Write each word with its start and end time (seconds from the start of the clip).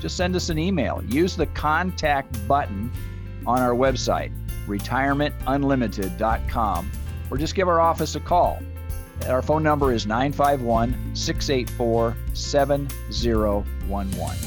just 0.00 0.16
send 0.16 0.34
us 0.36 0.48
an 0.48 0.58
email. 0.58 1.02
Use 1.06 1.36
the 1.36 1.46
contact 1.46 2.48
button 2.48 2.90
on 3.46 3.60
our 3.60 3.74
website, 3.74 4.32
retirementunlimited.com, 4.66 6.90
or 7.30 7.38
just 7.38 7.54
give 7.54 7.68
our 7.68 7.80
office 7.80 8.14
a 8.14 8.20
call. 8.20 8.58
Our 9.26 9.42
phone 9.42 9.62
number 9.62 9.92
is 9.92 10.06
951 10.06 11.14
684 11.14 12.16
7011. 12.32 14.38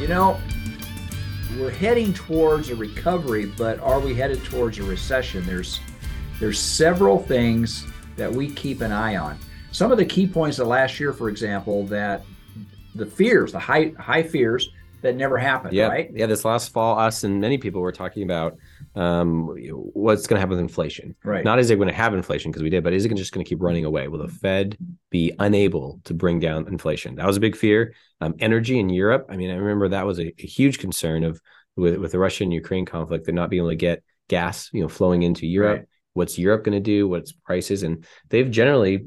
You 0.00 0.08
know, 0.08 0.40
we're 1.58 1.70
heading 1.70 2.14
towards 2.14 2.70
a 2.70 2.76
recovery, 2.76 3.46
but 3.46 3.78
are 3.80 4.00
we 4.00 4.14
headed 4.14 4.42
towards 4.44 4.78
a 4.78 4.84
recession? 4.84 5.44
There's 5.44 5.80
there's 6.40 6.58
several 6.58 7.18
things 7.18 7.86
that 8.16 8.32
we 8.32 8.50
keep 8.50 8.80
an 8.80 8.90
eye 8.90 9.16
on. 9.16 9.38
Some 9.70 9.92
of 9.92 9.98
the 9.98 10.04
key 10.04 10.26
points 10.26 10.58
of 10.58 10.66
last 10.66 10.98
year, 10.98 11.12
for 11.12 11.28
example, 11.28 11.86
that 11.86 12.24
the 12.94 13.06
fears, 13.06 13.52
the 13.52 13.58
high 13.58 13.92
high 13.98 14.22
fears 14.22 14.70
that 15.02 15.16
never 15.16 15.36
happened, 15.36 15.74
yeah. 15.74 15.88
right? 15.88 16.10
Yeah, 16.14 16.26
this 16.26 16.44
last 16.44 16.72
fall, 16.72 16.96
us 16.96 17.24
and 17.24 17.40
many 17.40 17.58
people 17.58 17.80
were 17.80 17.90
talking 17.90 18.22
about 18.22 18.56
um, 18.94 19.48
what's 19.94 20.28
going 20.28 20.36
to 20.36 20.40
happen 20.40 20.50
with 20.50 20.60
inflation. 20.60 21.16
Right. 21.24 21.44
Not 21.44 21.58
is 21.58 21.70
it 21.70 21.76
going 21.76 21.88
to 21.88 21.94
have 21.94 22.14
inflation 22.14 22.52
because 22.52 22.62
we 22.62 22.70
did, 22.70 22.84
but 22.84 22.92
is 22.92 23.04
it 23.04 23.12
just 23.16 23.32
going 23.32 23.44
to 23.44 23.48
keep 23.48 23.60
running 23.60 23.84
away? 23.84 24.06
Will 24.06 24.20
the 24.20 24.28
Fed 24.28 24.78
be 25.10 25.32
unable 25.40 26.00
to 26.04 26.14
bring 26.14 26.38
down 26.38 26.68
inflation? 26.68 27.16
That 27.16 27.26
was 27.26 27.36
a 27.36 27.40
big 27.40 27.56
fear. 27.56 27.94
Um, 28.20 28.34
energy 28.38 28.78
in 28.78 28.88
Europe. 28.90 29.26
I 29.28 29.36
mean, 29.36 29.50
I 29.50 29.54
remember 29.54 29.88
that 29.88 30.06
was 30.06 30.20
a, 30.20 30.28
a 30.28 30.46
huge 30.46 30.78
concern 30.78 31.24
of 31.24 31.40
with 31.76 31.96
with 31.96 32.12
the 32.12 32.18
Russia 32.18 32.44
and 32.44 32.52
Ukraine 32.52 32.84
conflict, 32.84 33.24
they're 33.24 33.34
not 33.34 33.50
being 33.50 33.62
able 33.62 33.70
to 33.70 33.76
get 33.76 34.02
gas, 34.28 34.70
you 34.72 34.82
know, 34.82 34.88
flowing 34.88 35.22
into 35.22 35.46
Europe. 35.46 35.80
Right. 35.80 35.88
What's 36.14 36.38
Europe 36.38 36.64
going 36.64 36.74
to 36.74 36.80
do? 36.80 37.08
What's 37.08 37.32
prices? 37.32 37.82
And 37.82 38.04
they've 38.28 38.50
generally 38.50 39.06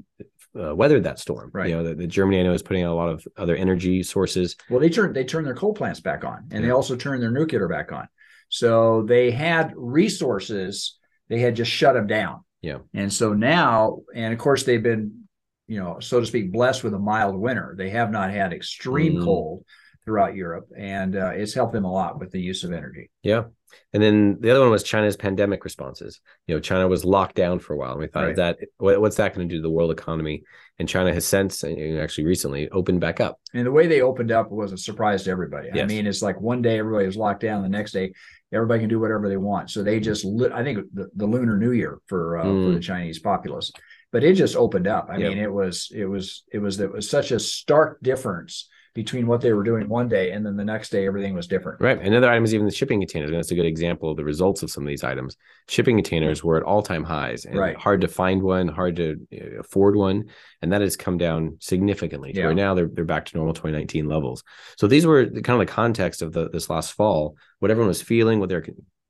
uh, 0.59 0.75
weathered 0.75 1.03
that 1.03 1.19
storm. 1.19 1.51
Right. 1.53 1.69
You 1.69 1.77
know, 1.77 1.83
the, 1.83 1.95
the 1.95 2.07
Germany 2.07 2.39
I 2.39 2.43
know 2.43 2.53
is 2.53 2.63
putting 2.63 2.83
out 2.83 2.93
a 2.93 2.95
lot 2.95 3.09
of 3.09 3.27
other 3.37 3.55
energy 3.55 4.03
sources. 4.03 4.55
Well, 4.69 4.79
they 4.79 4.89
turned 4.89 5.15
they 5.15 5.23
turned 5.23 5.47
their 5.47 5.55
coal 5.55 5.73
plants 5.73 5.99
back 5.99 6.23
on, 6.23 6.47
and 6.51 6.63
they 6.63 6.71
also 6.71 6.95
turned 6.95 7.21
their 7.21 7.31
nuclear 7.31 7.67
back 7.67 7.91
on. 7.91 8.07
So 8.49 9.03
they 9.03 9.31
had 9.31 9.73
resources. 9.75 10.97
They 11.29 11.39
had 11.39 11.55
just 11.55 11.71
shut 11.71 11.95
them 11.95 12.07
down. 12.07 12.43
Yeah. 12.61 12.79
And 12.93 13.11
so 13.11 13.33
now, 13.33 13.99
and 14.13 14.33
of 14.33 14.39
course, 14.39 14.63
they've 14.63 14.81
been, 14.81 15.27
you 15.67 15.79
know, 15.79 15.99
so 15.99 16.19
to 16.19 16.25
speak, 16.25 16.51
blessed 16.51 16.83
with 16.83 16.93
a 16.93 16.99
mild 16.99 17.35
winter. 17.35 17.75
They 17.77 17.89
have 17.89 18.11
not 18.11 18.31
had 18.31 18.53
extreme 18.53 19.15
Mm. 19.17 19.23
cold 19.23 19.65
throughout 20.03 20.35
Europe, 20.35 20.67
and 20.77 21.15
uh, 21.15 21.31
it's 21.33 21.55
helped 21.55 21.73
them 21.73 21.85
a 21.85 21.91
lot 21.91 22.19
with 22.19 22.31
the 22.31 22.39
use 22.39 22.63
of 22.63 22.71
energy. 22.71 23.09
Yeah. 23.23 23.45
And 23.93 24.01
then 24.03 24.37
the 24.39 24.51
other 24.51 24.59
one 24.61 24.69
was 24.71 24.83
China's 24.83 25.15
pandemic 25.17 25.63
responses. 25.63 26.19
You 26.47 26.55
know, 26.55 26.59
China 26.61 26.87
was 26.87 27.05
locked 27.05 27.35
down 27.35 27.59
for 27.59 27.73
a 27.73 27.77
while. 27.77 27.91
And 27.91 28.01
we 28.01 28.07
thought 28.07 28.25
Right. 28.25 28.35
that 28.35 28.57
what's 28.77 29.15
that 29.17 29.33
going 29.33 29.47
to 29.47 29.53
do 29.53 29.59
to 29.59 29.61
the 29.61 29.69
world 29.69 29.91
economy? 29.91 30.43
And 30.77 30.89
China 30.89 31.13
has 31.13 31.25
since, 31.25 31.63
and 31.63 31.99
actually 31.99 32.25
recently, 32.25 32.69
opened 32.69 32.99
back 32.99 33.21
up. 33.21 33.39
And 33.53 33.65
the 33.65 33.71
way 33.71 33.87
they 33.87 34.01
opened 34.01 34.31
up 34.31 34.51
was 34.51 34.73
a 34.73 34.77
surprise 34.77 35.23
to 35.23 35.31
everybody. 35.31 35.71
I 35.71 35.85
mean, 35.85 36.05
it's 36.05 36.21
like 36.21 36.39
one 36.41 36.61
day 36.61 36.77
everybody 36.79 37.05
was 37.05 37.15
locked 37.15 37.41
down, 37.41 37.63
the 37.63 37.69
next 37.69 37.91
day 37.93 38.11
everybody 38.51 38.81
can 38.81 38.89
do 38.89 38.99
whatever 38.99 39.27
they 39.29 39.37
want. 39.37 39.69
So 39.69 39.83
they 39.83 39.99
just, 39.99 40.23
lit, 40.23 40.51
I 40.53 40.63
think 40.63 40.85
the, 40.93 41.09
the 41.15 41.25
Lunar 41.25 41.57
New 41.57 41.71
Year 41.71 41.99
for 42.07 42.37
uh, 42.37 42.43
for 42.43 42.49
Mm. 42.49 42.73
the 42.75 42.79
Chinese 42.79 43.19
populace, 43.19 43.71
but 44.11 44.23
it 44.23 44.33
just 44.33 44.55
opened 44.55 44.87
up. 44.87 45.07
I 45.09 45.17
Yeah. 45.17 45.29
mean, 45.29 45.37
it 45.39 45.51
was 45.51 45.91
it 45.93 46.05
was 46.05 46.43
it 46.51 46.59
was 46.59 46.79
it 46.79 46.91
was 46.91 47.09
such 47.09 47.31
a 47.31 47.39
stark 47.39 47.99
difference 48.01 48.69
between 48.95 49.27
what 49.27 49.41
they 49.41 49.51
were 49.51 49.61
doing 49.61 49.89
one 49.89 50.07
day 50.07 50.31
and 50.31 50.45
then 50.45 50.55
the 50.55 50.63
next 50.63 50.89
day 50.89 51.05
everything 51.05 51.35
was 51.35 51.47
different. 51.47 51.81
Right. 51.81 52.01
Another 52.01 52.29
item 52.31 52.45
is 52.45 52.53
even 52.53 52.65
the 52.65 52.71
shipping 52.71 53.01
containers. 53.01 53.29
And 53.29 53.37
that's 53.37 53.51
a 53.51 53.55
good 53.55 53.65
example 53.65 54.09
of 54.09 54.15
the 54.15 54.23
results 54.23 54.63
of 54.63 54.71
some 54.71 54.83
of 54.83 54.87
these 54.87 55.03
items. 55.03 55.35
Shipping 55.67 55.97
containers 55.97 56.45
were 56.45 56.55
at 56.55 56.63
all 56.63 56.81
time 56.81 57.03
highs 57.03 57.43
and 57.43 57.59
Right. 57.59 57.75
hard 57.75 58.01
to 58.01 58.07
find 58.07 58.41
one, 58.41 58.69
hard 58.69 58.95
to 58.95 59.17
uh, 59.33 59.59
afford 59.59 59.97
one. 59.97 60.29
And 60.61 60.71
that 60.71 60.79
has 60.81 60.95
come 60.95 61.17
down 61.17 61.57
significantly 61.59 62.31
to 62.31 62.39
Yeah. 62.39 62.45
where 62.45 62.55
now 62.55 62.73
they're, 62.73 62.87
they're 62.91 63.03
back 63.03 63.25
to 63.25 63.37
normal 63.37 63.53
2019 63.53 64.07
levels. 64.07 64.43
So 64.77 64.87
these 64.87 65.05
were 65.05 65.25
the, 65.25 65.41
kind 65.41 65.61
of 65.61 65.67
the 65.67 65.71
context 65.73 66.21
of 66.21 66.31
the, 66.31 66.49
this 66.49 66.69
last 66.69 66.93
fall, 66.93 67.35
what 67.59 67.71
everyone 67.71 67.89
was 67.89 68.01
feeling, 68.01 68.39
what 68.39 68.47
they're 68.47 68.65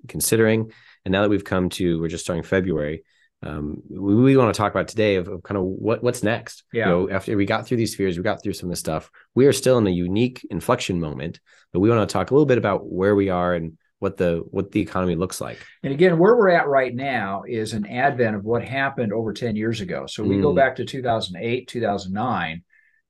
considering. 0.07 0.71
And 1.05 1.11
now 1.11 1.21
that 1.21 1.29
we've 1.29 1.43
come 1.43 1.69
to, 1.69 2.01
we're 2.01 2.07
just 2.07 2.23
starting 2.23 2.43
February. 2.43 3.03
Um, 3.45 3.81
we, 3.89 4.15
we 4.15 4.37
want 4.37 4.53
to 4.53 4.57
talk 4.57 4.71
about 4.71 4.87
today 4.87 5.15
of, 5.15 5.27
of 5.27 5.43
kind 5.43 5.57
of 5.57 5.63
what 5.63 6.03
what's 6.03 6.23
next. 6.23 6.63
Yeah. 6.73 6.85
You 6.85 6.91
know, 6.91 7.09
after 7.09 7.37
we 7.37 7.45
got 7.45 7.67
through 7.67 7.77
these 7.77 7.95
fears, 7.95 8.17
we 8.17 8.23
got 8.23 8.41
through 8.41 8.53
some 8.53 8.69
of 8.69 8.71
the 8.71 8.77
stuff. 8.77 9.11
We 9.35 9.45
are 9.45 9.53
still 9.53 9.77
in 9.77 9.87
a 9.87 9.91
unique 9.91 10.45
inflection 10.49 10.99
moment, 10.99 11.39
but 11.71 11.79
we 11.79 11.89
want 11.89 12.07
to 12.09 12.11
talk 12.11 12.31
a 12.31 12.33
little 12.33 12.45
bit 12.47 12.57
about 12.57 12.91
where 12.91 13.15
we 13.15 13.29
are 13.29 13.53
and 13.53 13.77
what 13.99 14.17
the 14.17 14.43
what 14.51 14.71
the 14.71 14.81
economy 14.81 15.15
looks 15.15 15.39
like. 15.39 15.59
And 15.83 15.93
again, 15.93 16.17
where 16.17 16.35
we're 16.35 16.49
at 16.49 16.67
right 16.67 16.93
now 16.93 17.43
is 17.47 17.73
an 17.73 17.85
advent 17.85 18.35
of 18.35 18.43
what 18.43 18.63
happened 18.63 19.13
over 19.13 19.31
10 19.31 19.55
years 19.55 19.79
ago. 19.79 20.05
So 20.07 20.23
we 20.23 20.41
go 20.41 20.51
Mm. 20.51 20.55
back 20.57 20.75
to 20.77 20.85
2008, 20.85 21.67
2009, 21.67 22.63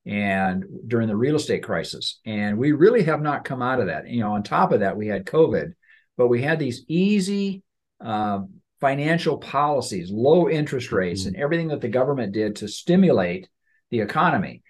and 0.06 0.64
during 0.86 1.08
the 1.08 1.16
real 1.16 1.36
estate 1.36 1.62
crisis. 1.64 2.20
And 2.24 2.58
we 2.58 2.72
really 2.72 3.02
have 3.04 3.20
not 3.20 3.44
come 3.44 3.62
out 3.62 3.80
of 3.80 3.86
that. 3.86 4.08
You 4.08 4.20
know, 4.20 4.32
on 4.32 4.42
top 4.42 4.72
of 4.72 4.80
that, 4.80 4.96
we 4.96 5.08
had 5.08 5.26
COVID, 5.26 5.72
but 6.16 6.28
we 6.28 6.42
had 6.42 6.58
these 6.58 6.84
easy 6.88 7.62
um, 8.00 8.60
financial 8.80 9.38
policies, 9.38 10.10
low 10.10 10.48
interest 10.50 10.92
rates, 10.92 11.22
Mhm. 11.24 11.26
and 11.28 11.36
everything 11.36 11.68
that 11.68 11.80
the 11.80 11.88
government 11.88 12.32
did 12.32 12.56
to 12.56 12.68
stimulate 12.68 13.48
the 13.90 14.00
economy. 14.00 14.62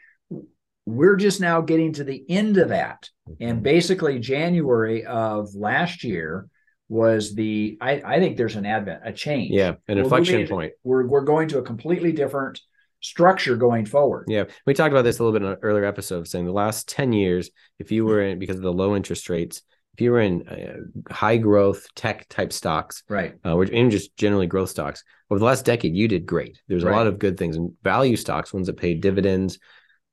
We're 0.84 1.16
just 1.16 1.40
now 1.40 1.60
getting 1.62 1.92
to 1.94 2.04
the 2.04 2.24
end 2.28 2.58
of 2.58 2.68
that. 2.68 3.08
And 3.40 3.62
basically, 3.62 4.20
January 4.20 5.04
of 5.04 5.54
last 5.54 6.04
year 6.04 6.48
was 6.88 7.34
the 7.34 7.76
I, 7.80 8.00
I 8.04 8.20
think 8.20 8.36
there's 8.36 8.54
an 8.54 8.66
advent, 8.66 9.00
a 9.04 9.12
change. 9.12 9.50
yeah, 9.50 9.74
an 9.88 9.96
We're 9.96 10.04
inflection 10.04 10.36
moving- 10.36 10.48
point. 10.48 10.72
We're 10.84 11.06
we're 11.08 11.22
going 11.24 11.48
to 11.48 11.58
a 11.58 11.62
completely 11.62 12.12
different 12.12 12.60
structure 13.00 13.56
going 13.56 13.84
forward. 13.86 14.26
Yeah, 14.28 14.44
we 14.66 14.74
talked 14.74 14.92
about 14.92 15.02
this 15.02 15.18
a 15.18 15.24
little 15.24 15.36
bit 15.38 15.44
in 15.44 15.52
an 15.52 15.58
earlier 15.62 15.84
episode, 15.84 16.28
saying 16.28 16.46
the 16.46 16.52
last 16.52 16.88
ten 16.88 17.12
years, 17.12 17.50
if 17.80 17.90
you 17.90 18.04
were 18.04 18.20
in 18.22 18.38
because 18.38 18.56
of 18.56 18.62
the 18.62 18.72
low 18.72 18.94
interest 18.94 19.28
rates, 19.28 19.62
if 19.96 20.00
you 20.02 20.10
were 20.12 20.20
in 20.20 20.46
uh, 20.46 21.12
high 21.12 21.38
growth 21.38 21.86
tech 21.94 22.28
type 22.28 22.52
stocks, 22.52 23.02
Right. 23.08 23.34
uh, 23.44 23.54
or 23.54 23.64
in 23.64 23.90
just 23.90 24.16
generally 24.16 24.46
growth 24.46 24.68
stocks 24.70 25.02
over 25.30 25.38
the 25.38 25.44
last 25.44 25.64
decade, 25.64 25.96
you 25.96 26.06
did 26.06 26.26
great. 26.26 26.60
There's 26.68 26.84
a 26.84 26.90
lot 26.90 27.06
of 27.06 27.18
good 27.18 27.38
things, 27.38 27.56
and 27.56 27.72
value 27.82 28.16
stocks, 28.16 28.52
ones 28.52 28.66
that 28.66 28.76
paid 28.76 29.00
dividends, 29.00 29.58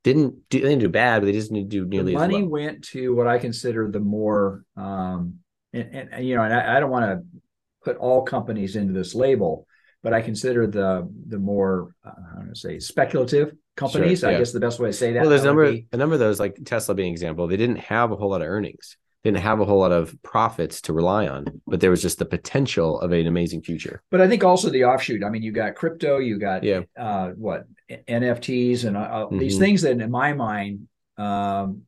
didn't 0.04 0.36
do 0.50 0.60
they 0.62 0.70
didn't 0.70 0.82
do 0.82 0.90
bad, 0.90 1.20
but 1.22 1.26
they 1.28 1.32
just 1.34 1.52
didn't 1.54 1.70
do 1.70 1.82
The 1.84 1.90
nearly 1.90 2.14
as 2.16 2.20
money 2.20 2.42
well. 2.42 2.50
went 2.52 2.84
to 2.94 3.14
what 3.16 3.28
I 3.28 3.38
consider 3.40 3.90
the 3.92 4.00
more 4.00 4.64
um 4.76 5.40
and, 5.74 6.10
and 6.14 6.26
you 6.28 6.36
know, 6.36 6.44
and 6.44 6.54
I, 6.54 6.78
I 6.78 6.80
don't 6.80 6.92
want 6.92 7.06
to 7.12 7.40
put 7.84 7.98
all 7.98 8.22
companies 8.24 8.76
into 8.76 8.94
this 8.94 9.14
label, 9.16 9.66
but 10.04 10.14
I 10.14 10.22
consider 10.22 10.68
the 10.68 11.10
the 11.28 11.40
more 11.40 11.94
uh, 12.06 12.12
how 12.36 12.42
do 12.42 12.50
I 12.52 12.54
say 12.54 12.80
speculative 12.80 13.54
companies. 13.76 14.20
Sure, 14.20 14.30
I 14.30 14.38
guess 14.38 14.52
the 14.52 14.60
best 14.60 14.80
way 14.80 14.90
to 14.90 14.94
say 14.94 15.14
that. 15.14 15.22
well, 15.22 15.30
there's 15.30 15.42
a 15.42 15.44
that 15.44 15.50
number 15.50 15.72
be- 15.72 15.88
a 15.92 15.98
number 15.98 16.14
of 16.16 16.20
those, 16.20 16.40
like 16.40 16.58
Tesla 16.66 16.96
being 16.96 17.12
example, 17.12 17.48
they 17.48 17.58
didn't 17.58 17.78
have 17.80 18.12
a 18.12 18.16
whole 18.16 18.30
lot 18.32 18.42
of 18.42 18.48
earnings, 18.48 18.98
didn't 19.24 19.38
have 19.40 19.60
a 19.62 19.66
whole 19.66 19.80
lot 19.80 19.92
of 19.92 20.16
profits 20.22 20.82
to 20.82 20.94
rely 20.94 21.28
on, 21.28 21.62
but 21.66 21.80
there 21.80 21.90
was 21.90 22.02
just 22.02 22.20
the 22.20 22.26
potential 22.26 23.00
of 23.00 23.12
an 23.12 23.26
amazing 23.26 23.62
future. 23.62 24.02
But 24.12 24.22
I 24.22 24.28
think 24.28 24.44
also 24.44 24.70
the 24.70 24.84
offshoot. 24.84 25.24
I 25.24 25.30
mean, 25.30 25.44
you 25.44 25.52
got 25.52 25.76
crypto, 25.76 26.18
you 26.18 26.38
got 26.38 26.64
Yeah. 26.64 26.82
uh, 26.98 27.30
what 27.30 27.66
NFTs, 28.08 28.86
and 28.86 28.98
uh, 28.98 29.00
uh, 29.02 29.30
these 29.38 29.56
Mhm. 29.56 29.60
things 29.60 29.82
that, 29.84 30.00
in 30.00 30.12
my 30.12 30.34
mind, 30.34 30.88
um, 31.18 31.84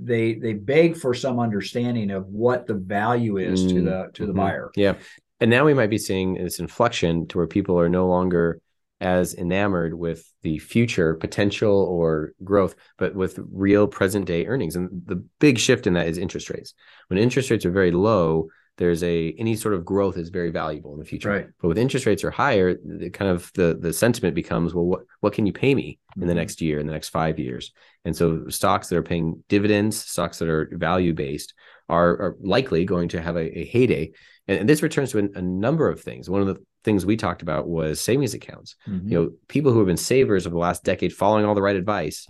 they 0.00 0.34
they 0.34 0.54
beg 0.54 0.96
for 0.96 1.12
some 1.12 1.38
understanding 1.38 2.10
of 2.10 2.26
what 2.28 2.66
the 2.66 2.74
value 2.74 3.36
is 3.36 3.66
to 3.66 3.74
Mm, 3.80 3.84
the 3.84 4.10
to 4.14 4.26
the 4.26 4.32
mhm. 4.32 4.36
buyer. 4.36 4.70
Yeah. 4.76 4.94
And 5.40 5.50
now 5.50 5.64
we 5.66 5.74
might 5.74 5.90
be 5.90 5.98
seeing 5.98 6.34
this 6.34 6.58
inflection 6.58 7.26
to 7.28 7.38
where 7.38 7.46
people 7.46 7.78
are 7.78 7.88
no 7.88 8.08
longer 8.08 8.60
as 9.00 9.34
enamored 9.34 9.94
with 9.94 10.30
the 10.42 10.58
future 10.58 11.14
potential 11.14 11.82
or 11.82 12.32
growth, 12.42 12.74
but 12.96 13.14
with 13.14 13.38
real 13.52 13.86
present 13.86 14.26
day 14.26 14.46
earnings. 14.46 14.76
And 14.76 15.02
the 15.06 15.24
big 15.38 15.58
shift 15.58 15.86
in 15.86 15.94
that 15.94 16.08
is 16.08 16.18
interest 16.18 16.50
rates. 16.50 16.74
When 17.08 17.18
interest 17.18 17.50
rates 17.50 17.64
are 17.64 17.70
very 17.70 17.92
low, 17.92 18.48
there's 18.76 19.02
a 19.02 19.34
any 19.38 19.56
sort 19.56 19.74
of 19.74 19.84
growth 19.84 20.16
is 20.16 20.28
very 20.28 20.50
valuable 20.50 20.92
in 20.92 21.00
the 21.00 21.04
future. 21.04 21.30
Right. 21.30 21.46
But 21.60 21.68
with 21.68 21.78
interest 21.78 22.06
rates 22.06 22.22
are 22.22 22.30
higher, 22.30 22.74
the 22.74 23.10
kind 23.10 23.30
of 23.30 23.50
the 23.54 23.76
the 23.80 23.92
sentiment 23.92 24.34
becomes, 24.34 24.74
well, 24.74 24.84
what 24.84 25.00
what 25.20 25.32
can 25.32 25.46
you 25.46 25.52
pay 25.52 25.74
me 25.74 25.98
in 26.20 26.26
the 26.26 26.32
Mhm. 26.32 26.36
next 26.36 26.60
year, 26.60 26.78
in 26.78 26.86
the 26.86 26.92
next 26.92 27.08
five 27.08 27.38
years? 27.38 27.72
And 28.04 28.14
so 28.16 28.48
stocks 28.48 28.88
that 28.88 28.96
are 28.96 29.02
paying 29.02 29.42
dividends, 29.48 29.96
stocks 29.96 30.38
that 30.38 30.48
are 30.48 30.70
value 30.72 31.12
based, 31.12 31.54
are, 31.88 32.10
are 32.10 32.36
likely 32.40 32.84
going 32.84 33.08
to 33.08 33.20
have 33.20 33.36
a, 33.36 33.58
a 33.58 33.64
heyday. 33.64 34.12
And, 34.46 34.60
and 34.60 34.68
this 34.68 34.82
returns 34.82 35.10
to 35.10 35.18
a, 35.18 35.38
a 35.38 35.42
number 35.42 35.88
of 35.88 36.00
things. 36.00 36.30
One 36.30 36.40
of 36.40 36.46
the 36.46 36.62
things 36.88 37.04
we 37.04 37.18
talked 37.18 37.42
about 37.42 37.68
was 37.68 38.00
savings 38.00 38.32
accounts. 38.32 38.76
Mhm. 38.88 39.10
You 39.10 39.18
know, 39.18 39.30
people 39.46 39.72
who 39.72 39.78
have 39.78 39.86
been 39.86 39.98
savers 39.98 40.46
over 40.46 40.54
the 40.54 40.60
last 40.60 40.84
decade, 40.84 41.12
following 41.12 41.44
all 41.44 41.54
the 41.54 41.60
right 41.60 41.76
advice, 41.76 42.26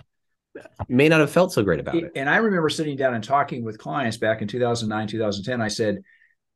may 0.89 1.09
not 1.09 1.21
have 1.21 1.31
felt 1.31 1.53
so 1.53 1.63
great 1.63 1.79
about 1.79 1.95
it. 1.95 2.11
And 2.17 2.29
I 2.29 2.39
remember 2.39 2.69
sitting 2.69 2.97
down 2.97 3.15
and 3.15 3.23
talking 3.23 3.63
with 3.63 3.79
clients 3.79 4.17
back 4.17 4.43
in 4.43 4.49
2009, 4.49 5.07
2010. 5.07 5.61
I 5.61 5.69
said, 5.69 6.03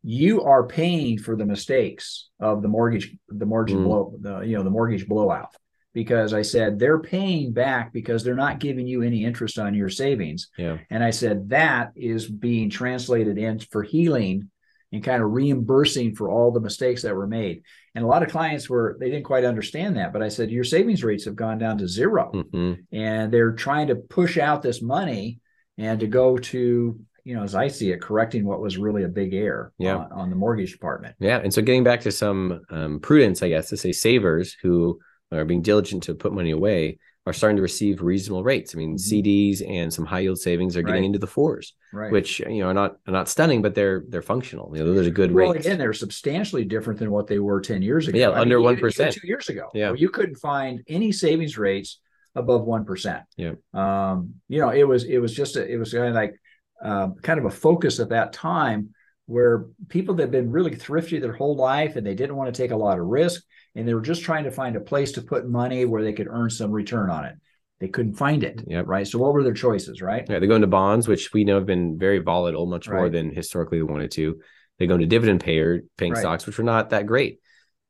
you 0.03 0.43
are 0.43 0.67
paying 0.67 1.17
for 1.17 1.37
the 1.37 1.47
mistakes 1.47 2.29
of 2.41 2.61
the 2.61 2.69
mortgage, 2.69 3.17
the 3.29 3.47
mortgage 3.47 3.77
mm. 3.77 3.85
blow, 3.85 4.17
the 4.21 4.41
you 4.41 4.57
know 4.57 4.65
the 4.65 4.71
mortgage 4.71 5.07
blowout. 5.07 5.55
Because 5.95 6.35
I 6.35 6.43
said 6.43 6.79
they're 6.79 6.99
paying 6.99 7.53
back 7.53 7.93
because 7.93 8.25
they're 8.25 8.35
not 8.35 8.59
giving 8.59 8.87
you 8.87 9.03
any 9.03 9.25
interest 9.25 9.59
on 9.59 9.75
your 9.75 9.91
savings. 9.91 10.49
Yeah. 10.57 10.79
And 10.91 11.05
I 11.05 11.11
said 11.11 11.51
that 11.51 11.93
is 11.95 12.27
being 12.27 12.71
translated 12.71 13.39
in 13.39 13.61
for 13.61 13.83
healing 13.83 14.51
and 14.93 15.03
kind 15.03 15.23
of 15.23 15.33
reimbursing 15.33 16.15
for 16.15 16.31
all 16.31 16.53
the 16.53 16.61
mistakes 16.61 17.03
that 17.03 17.17
were 17.17 17.27
made. 17.27 17.63
And 17.95 18.05
a 18.05 18.07
lot 18.07 18.23
of 18.23 18.31
clients 18.31 18.69
were 18.69 18.97
they 19.01 19.11
didn't 19.11 19.25
quite 19.25 19.45
understand 19.45 19.97
that, 19.97 20.13
but 20.13 20.23
I 20.23 20.29
said 20.29 20.51
your 20.51 20.65
savings 20.65 21.03
rates 21.03 21.25
have 21.25 21.37
gone 21.37 21.59
down 21.59 21.79
to 21.79 21.89
0 21.89 22.31
mm-hmm. 22.35 22.75
and 22.93 23.33
they're 23.33 23.53
trying 23.53 23.89
to 23.89 23.97
push 23.97 24.39
out 24.39 24.63
this 24.63 24.83
money 24.83 25.41
and 25.79 26.01
to 26.01 26.07
go 26.07 26.37
to 26.37 27.01
you 27.25 27.35
know 27.35 27.43
as 27.43 27.55
I 27.55 27.69
see 27.69 27.91
it 27.91 28.03
correcting 28.03 28.45
what 28.45 28.61
was 28.61 28.77
really 28.77 29.05
a 29.05 29.09
big 29.09 29.33
error 29.33 29.73
yeah. 29.79 29.97
on, 29.97 30.13
on 30.13 30.31
the 30.31 30.37
mortgage 30.37 30.73
department. 30.73 31.17
Yeah, 31.19 31.39
and 31.39 31.53
so 31.53 31.63
getting 31.63 31.85
back 31.85 32.01
to 32.03 32.13
some 32.13 32.63
um, 32.71 33.01
prudence, 33.01 33.43
I 33.43 33.49
guess 33.49 33.71
to 33.71 33.77
say 33.77 33.93
savers 33.93 34.57
who 34.63 34.99
are 35.33 35.45
being 35.45 35.63
diligent 35.63 36.03
to 36.05 36.15
put 36.15 36.33
money 36.35 36.51
away 36.51 36.99
are 37.25 37.33
starting 37.33 37.57
to 37.57 37.63
receive 37.63 38.03
reasonable 38.03 38.43
rates. 38.43 38.75
I 38.75 38.79
mean, 38.79 38.97
mm-hmm. 38.97 39.15
CDs 39.15 39.69
and 39.69 39.93
some 39.93 40.05
high 40.05 40.21
yield 40.21 40.39
savings 40.39 40.77
are 40.77 40.83
getting 40.83 41.03
right. 41.03 41.07
into 41.07 41.19
the 41.19 41.27
fours, 41.27 41.75
right. 41.93 42.11
which 42.11 42.41
you 42.41 42.59
know 42.59 42.69
are 42.69 42.75
not 42.75 42.97
are 43.07 43.13
not 43.13 43.29
stunning, 43.29 43.63
but 43.63 43.75
they're 43.75 44.05
they're 44.09 44.23
functional. 44.23 44.77
You 44.77 44.85
know, 44.85 44.93
those 44.93 45.07
are 45.07 45.11
good 45.11 45.33
well, 45.33 45.53
rates. 45.53 45.67
again, 45.67 45.79
they're 45.79 45.93
substantially 45.93 46.65
different 46.65 46.99
than 46.99 47.11
what 47.11 47.29
they 47.29 47.39
were 47.39 47.61
ten 47.61 47.81
years 47.83 48.09
ago. 48.09 48.19
Yeah, 48.19 48.31
I 48.31 48.41
under 48.41 48.61
one 48.61 48.77
percent 48.77 49.15
two 49.15 49.27
years 49.27 49.49
ago. 49.49 49.69
Yeah, 49.73 49.93
you 49.93 50.09
couldn't 50.09 50.37
find 50.37 50.83
any 50.89 51.13
savings 51.13 51.57
rates 51.57 52.01
above 52.35 52.65
one 52.65 52.85
percent. 52.85 53.23
Yeah, 53.37 53.53
um, 53.73 54.35
you 54.49 54.61
know, 54.61 54.71
it 54.71 54.85
was 54.85 55.05
it 55.05 55.19
was 55.19 55.33
just 55.33 55.57
a, 55.57 55.65
it 55.65 55.77
was 55.77 55.93
kind 55.93 56.09
of 56.09 56.15
like 56.15 56.35
um, 56.83 57.15
kind 57.23 57.39
of 57.39 57.45
a 57.45 57.51
focus 57.51 58.01
at 58.01 58.09
that 58.09 58.33
time 58.33 58.95
where 59.27 59.67
people 59.89 60.17
that 60.17 60.25
had 60.25 60.31
been 60.33 60.51
really 60.51 60.75
thrifty 60.75 61.19
their 61.21 61.33
whole 61.33 61.55
life 61.57 61.95
and 61.95 62.05
they 62.05 62.15
didn't 62.15 62.35
want 62.35 62.53
to 62.53 62.63
take 62.63 62.73
a 62.73 62.77
lot 62.77 62.99
of 62.99 63.07
risk 63.07 63.45
and 63.75 63.89
they 63.89 63.95
were 63.95 64.01
just 64.01 64.23
trying 64.23 64.45
to 64.45 64.51
find 64.51 64.77
a 64.77 64.81
place 64.81 65.13
to 65.13 65.23
put 65.23 65.49
money 65.49 65.85
where 65.85 66.03
they 66.03 66.13
could 66.13 66.29
earn 66.29 66.51
some 66.51 66.71
return 66.71 67.11
on 67.11 67.25
it 67.25 67.35
they 67.83 67.89
couldn't 67.89 68.15
find 68.15 68.45
it. 68.45 68.63
Yep. 68.65 68.87
Right. 68.87 69.07
So 69.09 69.19
what 69.19 69.33
were 69.33 69.43
their 69.43 69.53
choices? 69.53 70.01
Right. 70.01 70.25
Yeah, 70.31 70.39
they 70.39 70.47
go 70.47 70.55
into 70.55 70.69
bonds, 70.69 71.09
which 71.09 71.33
we 71.33 71.43
know 71.43 71.57
have 71.57 71.67
been 71.67 71.99
very 71.99 72.21
volatile, 72.21 72.65
much 72.65 72.87
right. 72.87 72.97
more 72.97 73.09
than 73.11 73.35
historically 73.35 73.79
they 73.79 73.83
wanted 73.83 74.13
to. 74.13 74.41
They 74.79 74.87
go 74.87 74.95
into 74.95 75.09
dividend 75.09 75.41
payer 75.41 75.81
paying 75.99 76.13
right. 76.13 76.21
stocks, 76.21 76.47
which 76.47 76.59
were 76.59 76.65
not 76.65 76.91
that 76.91 77.07
great. 77.07 77.41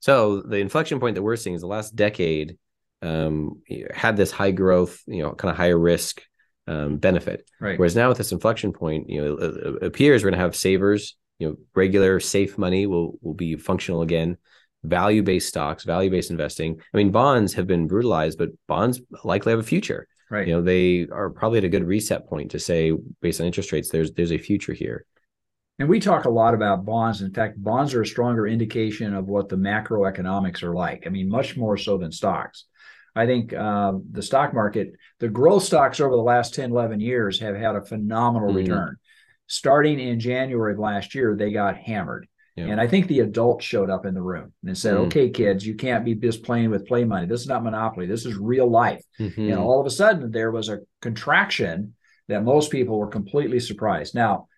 So 0.00 0.40
the 0.40 0.56
inflection 0.56 0.98
point 0.98 1.16
that 1.16 1.22
we're 1.22 1.36
seeing 1.36 1.54
is 1.54 1.60
the 1.60 1.66
last 1.66 1.94
decade 1.94 2.56
um, 3.02 3.60
had 3.92 4.16
this 4.16 4.30
high 4.30 4.50
growth, 4.50 5.02
you 5.06 5.22
know, 5.22 5.32
kind 5.34 5.50
of 5.50 5.58
higher 5.58 5.78
risk 5.78 6.22
um, 6.66 6.96
benefit. 6.96 7.46
Right. 7.60 7.78
Whereas 7.78 7.94
now 7.94 8.08
with 8.08 8.16
this 8.16 8.32
inflection 8.32 8.72
point, 8.72 9.10
you 9.10 9.22
know, 9.22 9.34
it, 9.34 9.56
it 9.82 9.82
appears 9.82 10.24
we're 10.24 10.30
going 10.30 10.38
to 10.38 10.44
have 10.44 10.56
savers. 10.56 11.16
You 11.38 11.48
know, 11.48 11.56
regular 11.74 12.18
safe 12.18 12.56
money 12.56 12.86
will 12.86 13.18
will 13.20 13.34
be 13.34 13.56
functional 13.56 14.00
again 14.00 14.38
value 14.84 15.22
based 15.22 15.48
stocks, 15.48 15.84
value 15.84 16.10
based 16.10 16.30
investing. 16.30 16.80
I 16.92 16.96
mean, 16.96 17.10
bonds 17.10 17.54
have 17.54 17.66
been 17.66 17.86
brutalized, 17.86 18.38
but 18.38 18.50
bonds 18.66 19.00
likely 19.24 19.50
have 19.50 19.60
a 19.60 19.64
future. 19.64 20.08
Right. 20.30 20.46
You 20.46 20.54
know, 20.54 20.62
they 20.62 21.06
are 21.12 21.30
probably 21.30 21.58
at 21.58 21.64
a 21.64 21.68
good 21.68 21.84
reset 21.84 22.26
point 22.26 22.52
to 22.52 22.58
say, 22.58 22.92
based 23.20 23.40
on 23.40 23.46
interest 23.46 23.72
rates, 23.72 23.90
there's 23.90 24.12
there's 24.12 24.32
a 24.32 24.38
future 24.38 24.72
here. 24.72 25.04
And 25.78 25.88
we 25.88 26.00
talk 26.00 26.26
a 26.26 26.30
lot 26.30 26.54
about 26.54 26.84
bonds. 26.84 27.22
In 27.22 27.32
fact, 27.32 27.62
bonds 27.62 27.94
are 27.94 28.02
a 28.02 28.06
stronger 28.06 28.46
indication 28.46 29.14
of 29.14 29.26
what 29.26 29.48
the 29.48 29.56
macroeconomics 29.56 30.62
are 30.62 30.74
like. 30.74 31.04
I 31.06 31.10
mean, 31.10 31.28
much 31.28 31.56
more 31.56 31.76
so 31.76 31.98
than 31.98 32.12
stocks. 32.12 32.66
I 33.14 33.26
think 33.26 33.52
uh, 33.52 33.92
the 34.10 34.22
stock 34.22 34.54
market, 34.54 34.92
the 35.18 35.28
growth 35.28 35.64
stocks 35.64 36.00
over 36.00 36.14
the 36.14 36.22
last 36.22 36.54
10, 36.54 36.70
11 36.70 37.00
years 37.00 37.40
have 37.40 37.56
had 37.56 37.76
a 37.76 37.84
phenomenal 37.84 38.48
mm-hmm. 38.48 38.58
return. 38.58 38.96
Starting 39.48 39.98
in 39.98 40.18
January 40.18 40.72
of 40.72 40.78
last 40.78 41.14
year, 41.14 41.36
they 41.36 41.52
got 41.52 41.76
hammered. 41.76 42.26
Yeah. 42.56 42.66
And 42.66 42.80
I 42.80 42.86
think 42.86 43.06
the 43.06 43.20
adults 43.20 43.64
showed 43.64 43.88
up 43.88 44.04
in 44.04 44.14
the 44.14 44.22
room 44.22 44.52
and 44.64 44.76
said, 44.76 44.94
mm 44.94 45.06
okay, 45.06 45.30
kids, 45.30 45.66
you 45.66 45.74
can't 45.74 46.04
be 46.04 46.14
just 46.14 46.42
playing 46.42 46.70
with 46.70 46.86
play 46.86 47.04
money. 47.04 47.26
This 47.26 47.40
is 47.40 47.46
not 47.46 47.64
monopoly. 47.64 48.06
This 48.06 48.26
is 48.26 48.36
real 48.36 48.70
life. 48.70 49.02
Mm-hmm. 49.18 49.40
And 49.40 49.58
all 49.58 49.80
of 49.80 49.86
a 49.86 49.90
sudden, 49.90 50.30
there 50.30 50.50
was 50.50 50.68
a 50.68 50.80
contraction 51.00 51.94
that 52.28 52.44
most 52.44 52.70
people 52.70 52.98
were 52.98 53.08
completely 53.08 53.58
surprised. 53.58 54.14
Now, 54.14 54.48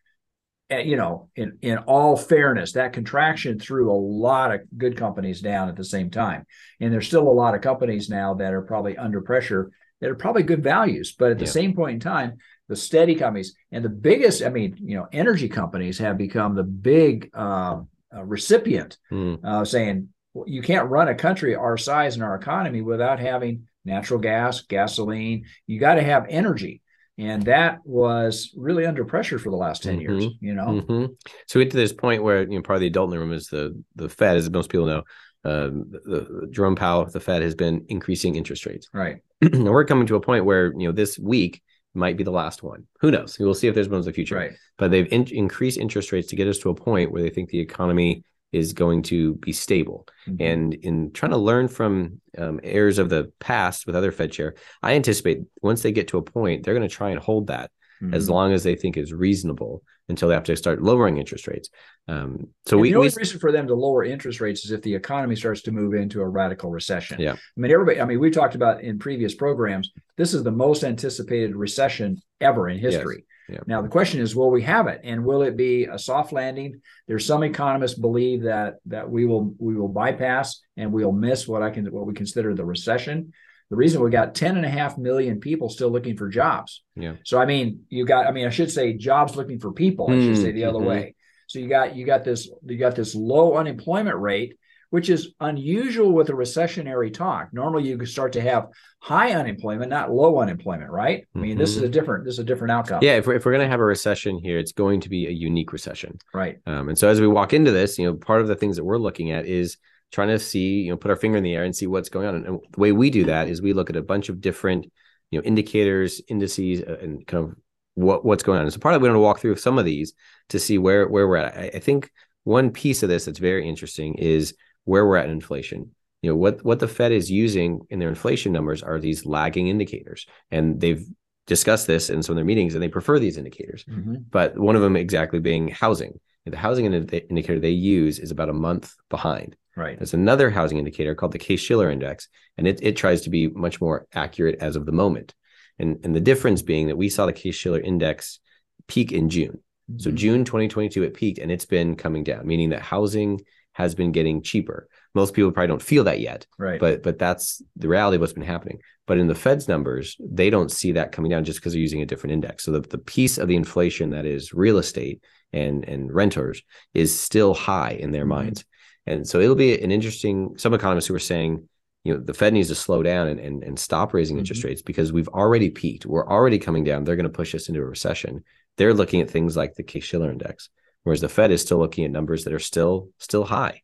eh, 0.71 0.81
you 0.81 0.97
know, 0.97 1.29
in, 1.37 1.59
in 1.63 1.79
all 1.79 2.17
fairness, 2.17 2.73
that 2.73 2.93
contraction 2.93 3.61
threw 3.61 3.93
a 3.93 3.95
lot 3.95 4.53
of 4.53 4.63
good 4.77 4.97
companies 4.97 5.41
down 5.41 5.69
at 5.69 5.77
the 5.77 5.85
same 5.85 6.11
time. 6.11 6.47
And 6.81 6.93
there's 6.93 7.07
still 7.07 7.29
a 7.29 7.31
lot 7.31 7.55
of 7.55 7.61
companies 7.61 8.11
now 8.11 8.35
that 8.35 8.53
are 8.53 8.63
probably 8.63 8.97
under 8.97 9.21
pressure 9.21 9.71
that 10.01 10.11
are 10.11 10.17
probably 10.17 10.43
good 10.43 10.63
values. 10.63 11.15
But 11.17 11.31
at 11.31 11.39
the 11.39 11.45
yeah. 11.45 11.51
same 11.53 11.75
point 11.75 11.95
in 11.95 12.01
time, 12.01 12.39
the 12.69 12.77
steady 12.77 13.15
companies 13.15 13.55
and 13.73 13.85
the 13.85 13.89
biggest 13.89 14.43
i 14.43 14.49
mean 14.49 14.77
you 14.81 14.97
know 14.97 15.07
energy 15.13 15.49
companies 15.49 15.99
have 15.99 16.17
become 16.17 16.55
the 16.55 16.63
big 16.63 17.31
uh, 17.35 17.81
uh, 18.15 18.23
recipient 18.25 18.99
mm. 19.11 19.39
uh, 19.45 19.65
saying 19.65 20.09
well, 20.33 20.49
you 20.49 20.63
can't 20.63 20.91
run 20.91 21.09
a 21.09 21.15
country 21.15 21.55
our 21.55 21.77
size 21.77 22.15
and 22.15 22.25
our 22.25 22.35
economy 22.35 22.81
without 22.81 23.19
having 23.19 23.67
natural 23.85 24.19
gas 24.19 24.63
gasoline 24.63 25.45
you 25.67 25.79
got 25.79 25.95
to 25.95 26.03
have 26.03 26.27
energy 26.29 26.81
and 27.17 27.45
that 27.45 27.79
was 27.85 28.53
really 28.57 28.87
under 28.87 29.05
pressure 29.05 29.39
for 29.39 29.51
the 29.51 29.57
last 29.57 29.83
10 29.83 29.95
mm-hmm. 29.95 30.01
years 30.01 30.27
you 30.41 30.55
know 30.55 30.67
mm-hmm. 30.67 31.07
so 31.47 31.59
we 31.59 31.65
get 31.65 31.71
to 31.71 31.77
this 31.77 31.93
point 31.93 32.23
where 32.23 32.43
you 32.43 32.57
know 32.57 32.63
part 32.63 32.77
of 32.77 32.81
the 32.81 32.87
adult 32.87 33.09
in 33.09 33.11
the 33.11 33.19
room 33.19 33.33
is 33.33 33.49
the 33.49 33.81
the 33.97 34.09
fed 34.09 34.37
as 34.37 34.51
most 34.51 34.71
people 34.71 34.87
know 34.87 35.03
um, 35.47 35.85
the, 35.91 36.01
the 36.07 36.49
Jerome 36.51 36.75
Powell, 36.75 37.05
the 37.05 37.21
Fed 37.21 37.43
has 37.43 37.55
been 37.55 37.85
increasing 37.89 38.35
interest 38.35 38.65
rates. 38.65 38.89
Right. 38.93 39.19
and 39.43 39.65
we're 39.65 39.85
coming 39.85 40.07
to 40.07 40.17
a 40.17 40.21
point 40.21 40.45
where 40.45 40.73
you 40.73 40.89
know 40.89 40.93
this 40.93 41.19
week 41.19 41.63
might 41.95 42.17
be 42.17 42.25
the 42.25 42.31
last 42.31 42.63
one. 42.63 42.87
Who 43.01 43.11
knows? 43.11 43.39
We'll 43.39 43.55
see 43.55 43.69
if 43.69 43.75
there's 43.75 43.89
ones 43.89 44.07
in 44.07 44.11
the 44.11 44.15
future. 44.15 44.37
Right. 44.37 44.53
But 44.77 44.91
they've 44.91 45.11
in- 45.13 45.29
increased 45.29 45.79
interest 45.79 46.13
rates 46.13 46.29
to 46.29 46.37
get 46.37 46.49
us 46.49 46.59
to 46.59 46.71
a 46.71 46.75
point 46.75 47.13
where 47.13 47.23
they 47.23 47.31
think 47.31 47.51
the 47.51 47.61
economy 47.61 48.25
is 48.53 48.73
going 48.73 49.03
to 49.03 49.35
be 49.37 49.53
stable. 49.53 50.07
Mm-hmm. 50.29 50.43
And 50.43 50.75
in 50.75 51.13
trying 51.13 51.33
to 51.33 51.39
learn 51.39 51.69
from 51.69 52.21
um, 52.39 52.61
errors 52.63 52.99
of 52.99 53.09
the 53.09 53.33
past 53.41 53.87
with 53.87 53.97
other 53.97 54.13
Fed 54.13 54.33
chair, 54.33 54.55
I 54.83 54.95
anticipate 54.95 55.41
once 55.61 55.83
they 55.83 55.93
get 55.93 56.09
to 56.09 56.19
a 56.19 56.23
point, 56.23 56.65
they're 56.65 56.75
going 56.75 56.89
to 56.89 56.95
try 56.95 57.11
and 57.11 57.19
hold 57.19 57.49
that 57.49 57.71
mm-hmm. 58.03 58.15
as 58.15 58.29
long 58.29 58.53
as 58.53 58.63
they 58.63 58.75
think 58.75 58.97
is 58.97 59.13
reasonable 59.13 59.83
until 60.09 60.29
they 60.29 60.35
have 60.35 60.45
to 60.45 60.57
start 60.57 60.83
lowering 60.83 61.17
interest 61.17 61.47
rates. 61.47 61.71
Um, 62.09 62.49
so 62.67 62.77
we, 62.77 62.91
the 62.91 62.97
only 62.97 63.09
we, 63.09 63.15
reason 63.17 63.39
for 63.39 63.53
them 63.53 63.67
to 63.69 63.75
lower 63.75 64.05
interest 64.05 64.41
rates 64.41 64.65
is 64.65 64.71
if 64.71 64.83
the 64.83 64.95
economy 64.95 65.37
starts 65.37 65.63
to 65.63 65.73
move 65.73 65.95
into 65.95 66.21
a 66.21 66.29
radical 66.29 66.71
recession. 66.71 67.21
Yeah, 67.21 67.33
I 67.33 67.61
mean 67.61 67.73
everybody. 67.73 68.01
I 68.01 68.05
mean 68.05 68.21
we 68.21 68.31
talked 68.31 68.55
about 68.55 68.83
in 68.83 68.99
previous 68.99 69.35
programs. 69.35 69.91
This 70.17 70.35
is 70.35 70.43
the 70.43 70.53
most 70.53 70.85
anticipated 70.85 71.57
recession 71.57 72.21
ever 72.41 72.69
in 72.69 72.79
history. 72.79 73.17
Yes. 73.17 73.25
Yeah. 73.49 73.61
Now 73.67 73.83
the 73.83 73.89
question 73.89 74.21
is, 74.21 74.35
will 74.35 74.51
we 74.51 74.63
have 74.63 74.87
it, 74.87 75.01
and 75.05 75.25
will 75.25 75.43
it 75.43 75.57
be 75.57 75.85
a 75.85 75.99
soft 75.99 76.33
landing? 76.33 76.81
There's 77.07 77.27
some 77.27 77.43
economists 77.43 77.99
believe 77.99 78.43
that 78.43 78.77
that 78.87 79.09
we 79.09 79.27
will 79.27 79.55
we 79.59 79.75
will 79.75 79.89
bypass 79.89 80.61
and 80.77 80.93
we'll 80.93 81.13
miss 81.13 81.47
what 81.47 81.63
I 81.63 81.71
can 81.71 81.87
what 81.87 82.07
we 82.07 82.15
consider 82.15 82.55
the 82.55 82.65
recession. 82.65 83.33
The 83.71 83.77
reason 83.77 84.03
we 84.03 84.11
got 84.11 84.35
10 84.35 84.57
and 84.57 84.65
a 84.65 84.69
half 84.69 84.99
million 84.99 85.41
people 85.41 85.69
still 85.69 85.91
looking 85.91 86.17
for 86.17 86.29
jobs. 86.29 86.83
Yeah. 86.97 87.15
So 87.25 87.39
I 87.39 87.47
mean, 87.47 87.85
you 87.89 88.05
got, 88.05 88.27
I 88.27 88.31
mean, 88.31 88.47
I 88.47 88.51
should 88.51 88.71
say 88.71 88.93
jobs 88.93 89.37
looking 89.37 89.59
for 89.59 89.73
people. 89.73 90.11
I 90.11 90.21
should 90.21 90.37
say 90.37 90.53
the 90.53 90.65
other 90.65 90.79
mm-hmm. 90.79 90.89
way. 90.89 91.15
So 91.47 91.59
you 91.59 91.69
got 91.69 91.95
you 91.95 92.05
got 92.05 92.25
this 92.25 92.51
you 92.65 92.79
got 92.79 92.97
this 92.97 93.15
low 93.15 93.57
unemployment 93.57 94.19
rate, 94.19 94.59
which 94.91 95.11
is 95.11 95.35
unusual 95.41 96.13
with 96.13 96.29
a 96.29 96.33
recessionary 96.33 97.13
talk. 97.13 97.49
Normally 97.53 97.89
you 97.89 97.99
could 97.99 98.09
start 98.09 98.33
to 98.33 98.41
have 98.41 98.69
high 98.99 99.33
unemployment, 99.33 99.91
not 99.91 100.11
low 100.11 100.41
unemployment, 100.41 100.91
right? 100.91 101.27
I 101.35 101.39
mean, 101.39 101.51
mm-hmm. 101.53 101.61
this 101.61 101.77
is 101.77 101.83
a 101.83 101.89
different 101.89 102.25
this 102.25 102.35
is 102.35 102.39
a 102.41 102.45
different 102.45 102.73
outcome. 102.73 103.01
Yeah, 103.03 103.17
if 103.17 103.27
we're, 103.27 103.35
if 103.35 103.45
we're 103.45 103.53
going 103.53 103.65
to 103.65 103.71
have 103.71 103.81
a 103.81 103.85
recession 103.85 104.39
here, 104.39 104.59
it's 104.59 104.73
going 104.73 105.01
to 105.03 105.09
be 105.09 105.27
a 105.27 105.31
unique 105.31 105.73
recession, 105.73 106.19
right? 106.33 106.59
Um, 106.67 106.89
and 106.89 106.99
so 106.99 107.09
as 107.09 107.21
we 107.21 107.29
walk 107.29 107.53
into 107.53 107.71
this, 107.71 107.99
you 107.99 108.07
know, 108.07 108.15
part 108.15 108.41
of 108.41 108.49
the 108.49 108.57
things 108.57 108.77
that 108.77 108.85
we're 108.85 108.99
looking 108.99 109.31
at 109.31 109.47
is 109.47 109.77
trying 110.15 110.29
to 110.29 110.39
see, 110.39 110.81
you 110.83 110.91
know, 110.91 110.97
put 110.97 111.11
our 111.11 111.17
finger 111.17 111.37
in 111.37 111.43
the 111.43 111.55
air 111.55 111.65
and 111.65 111.75
see 111.75 111.89
what's 111.89 112.09
going 112.09 112.27
on. 112.27 112.35
And, 112.37 112.61
the 112.71 112.81
way 112.81 112.93
we 112.93 113.11
do 113.11 113.25
that 113.25 113.49
is 113.49 113.61
we 113.61 113.73
look 113.73 113.91
at 113.91 113.97
a 113.97 114.03
bunch 114.03 114.29
of 114.29 114.41
different, 114.41 114.87
you 115.31 115.39
know, 115.39 115.45
indicators, 115.45 116.23
indices, 116.29 116.83
uh, 116.83 116.99
and 117.03 117.27
kind 117.27 117.45
of 117.45 117.55
what 117.95 118.25
what's 118.25 118.45
going 118.45 118.59
on. 118.59 118.65
And 118.65 118.73
so 118.73 118.79
part 118.79 118.95
of 118.95 119.03
we 119.03 119.09
want 119.09 119.17
to 119.17 119.21
walk 119.21 119.41
through 119.41 119.57
some 119.57 119.79
of 119.79 119.85
these 119.85 120.15
to 120.51 120.59
see 120.61 120.79
where 120.79 121.09
where 121.09 121.27
we're 121.27 121.37
at. 121.37 121.57
I, 121.57 121.71
I 121.75 121.79
think 121.81 122.11
one 122.45 122.71
piece 122.71 123.03
of 123.03 123.09
this 123.09 123.25
that's 123.25 123.39
very 123.39 123.69
interesting 123.69 124.15
is 124.15 124.55
where 124.85 125.05
we're 125.05 125.17
at 125.17 125.27
in 125.27 125.33
inflation. 125.33 125.91
You 126.23 126.31
know, 126.31 126.37
what 126.37 126.65
what 126.65 126.79
the 126.79 126.89
Fed 126.89 127.11
is 127.11 127.29
using 127.31 127.81
in 127.91 127.99
their 127.99 128.09
inflation 128.09 128.53
numbers 128.53 128.83
are 128.83 129.01
these 129.01 129.27
lagging 129.27 129.67
indicators, 129.67 130.27
and 130.51 130.81
they've 130.81 131.05
discussed 131.47 131.87
this 131.87 132.09
in 132.09 132.23
some 132.23 132.35
of 132.35 132.37
their 132.37 132.45
meetings, 132.45 132.75
and 132.75 132.83
they 132.83 132.89
prefer 132.89 133.19
these 133.19 133.37
indicators. 133.37 133.85
Mm-hmm. 133.85 134.15
But 134.31 134.57
one 134.57 134.77
of 134.77 134.83
them 134.83 134.97
exactly 134.97 135.41
being 135.41 135.69
housing. 135.69 136.21
The 136.47 136.57
housing 136.57 136.85
indicator 136.85 137.59
they 137.59 137.71
use 137.71 138.19
is 138.19 138.31
about 138.31 138.51
a 138.51 138.55
month 138.55 138.95
behind. 139.09 139.57
Right. 139.77 139.99
There's 139.99 140.15
another 140.15 140.51
housing 140.51 140.79
indicator 140.79 141.15
called 141.15 141.33
the 141.33 141.39
Case-Shiller 141.39 141.91
Index, 141.91 142.29
and 142.57 142.67
it, 142.67 142.81
it 142.83 142.97
tries 142.97 143.23
to 143.23 143.31
be 143.31 143.49
much 143.49 143.81
more 143.81 144.07
accurate 144.13 144.59
as 144.61 144.77
of 144.77 144.87
the 144.87 144.93
moment. 144.93 145.35
And, 145.79 145.99
and 146.05 146.15
the 146.15 146.21
difference 146.21 146.63
being 146.63 146.87
that 146.87 146.97
we 146.97 147.09
saw 147.09 147.27
the 147.27 147.33
Case-Shiller 147.33 147.81
Index 147.81 148.39
peak 148.87 149.13
in 149.13 149.29
June. 149.29 149.61
Mm-hmm. 149.91 149.99
So 149.99 150.11
June 150.11 150.45
2022, 150.45 151.03
it 151.03 151.15
peaked 151.15 151.39
and 151.39 151.51
it's 151.51 151.67
been 151.67 151.97
coming 151.97 152.25
down, 152.25 152.47
meaning 152.47 152.71
that 152.71 152.83
housing 152.83 153.41
has 153.73 153.95
been 153.95 154.13
getting 154.13 154.41
cheaper. 154.41 154.89
Most 155.15 155.35
people 155.35 155.53
probably 155.53 155.69
don't 155.69 155.83
feel 155.83 156.05
that 156.05 156.21
yet, 156.21 156.47
right? 156.59 156.81
But 156.81 157.03
but 157.03 157.19
that's 157.19 157.63
the 157.77 157.89
reality 157.89 158.17
of 158.17 158.21
what's 158.21 158.33
been 158.33 158.43
happening. 158.43 158.81
But 159.07 159.19
in 159.19 159.27
the 159.27 159.35
Fed's 159.35 159.69
numbers, 159.69 160.17
they 160.21 160.49
don't 160.49 160.71
see 160.71 160.93
that 160.93 161.13
coming 161.13 161.31
down 161.31 161.45
just 161.45 161.61
because 161.61 161.73
they're 161.73 161.83
using 161.83 162.03
a 162.03 162.07
different 162.07 162.33
index. 162.33 162.65
So 162.65 162.73
the, 162.73 162.81
the 162.81 162.99
piece 162.99 163.37
of 163.37 163.49
the 163.49 163.57
inflation 163.57 164.11
that 164.11 164.27
is 164.27 164.55
real 164.55 164.79
estate 164.79 165.23
and 165.53 165.85
and 165.89 166.13
renters 166.13 166.63
is 166.95 167.17
still 167.17 167.53
high 167.53 167.93
in 167.93 168.13
their 168.13 168.23
mm-hmm. 168.23 168.31
minds. 168.31 168.65
And 169.07 169.29
so 169.29 169.41
it'll 169.41 169.55
be 169.55 169.81
an 169.81 169.91
interesting. 169.91 170.57
Some 170.57 170.75
economists 170.75 171.07
who 171.07 171.15
are 171.15 171.19
saying, 171.19 171.69
you 172.05 172.15
know, 172.15 172.21
the 172.21 172.35
Fed 172.35 172.53
needs 172.53 172.69
to 172.69 172.75
slow 172.75 173.03
down 173.03 173.29
and 173.29 173.41
and, 173.41 173.63
and 173.63 173.79
stop 173.79 174.15
raising 174.15 174.37
mm-hmm. 174.37 174.41
interest 174.41 174.65
rates 174.65 174.83
because 174.83 175.13
we've 175.13 175.29
already 175.29 175.71
peaked. 175.71 176.07
We're 176.07 176.29
already 176.29 176.59
coming 176.59 176.85
down. 176.85 177.05
They're 177.05 177.17
going 177.17 177.25
to 177.25 177.31
push 177.31 177.55
us 177.55 177.69
into 177.69 177.81
a 177.81 177.85
recession. 177.85 178.45
They're 178.77 178.95
looking 178.95 179.21
at 179.21 179.31
things 179.31 179.57
like 179.57 179.75
the 179.75 179.83
Case-Shiller 179.83 180.31
index, 180.31 180.69
whereas 181.05 181.21
the 181.21 181.29
Fed 181.29 181.51
is 181.51 181.63
still 181.63 181.79
looking 181.79 182.05
at 182.05 182.11
numbers 182.11 182.45
that 182.45 182.53
are 182.53 182.59
still 182.59 183.11
still 183.19 183.45
high. 183.45 183.83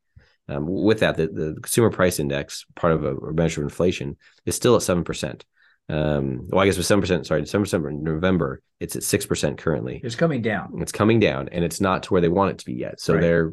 Um, 0.49 0.67
with 0.67 1.01
that, 1.01 1.17
the, 1.17 1.29
the 1.29 1.59
consumer 1.63 1.91
price 1.91 2.19
index, 2.19 2.67
part 2.75 2.93
of 2.93 3.05
a, 3.05 3.15
a 3.15 3.33
measure 3.33 3.61
of 3.61 3.67
inflation, 3.67 4.17
is 4.47 4.57
still 4.57 4.75
at 4.75 4.83
seven 4.83 5.05
percent. 5.05 5.45
Um, 5.91 6.47
well, 6.49 6.63
I 6.63 6.67
guess 6.67 6.77
with 6.77 6.87
seven 6.87 7.01
percent. 7.01 7.27
Sorry, 7.27 7.43
percent 7.43 7.85
in 7.87 8.05
November. 8.05 8.63
It's 8.79 8.95
at 8.95 9.03
six 9.03 9.27
percent 9.27 9.59
currently. 9.59 10.01
It's 10.05 10.15
coming 10.15 10.41
down. 10.41 10.75
It's 10.81 10.93
coming 10.93 11.19
down, 11.19 11.49
and 11.51 11.65
it's 11.65 11.81
not 11.81 12.05
to 12.05 12.13
where 12.13 12.21
they 12.21 12.29
want 12.29 12.53
it 12.53 12.59
to 12.59 12.65
be 12.65 12.75
yet. 12.75 13.01
So 13.01 13.15
right. 13.15 13.21
they're 13.21 13.51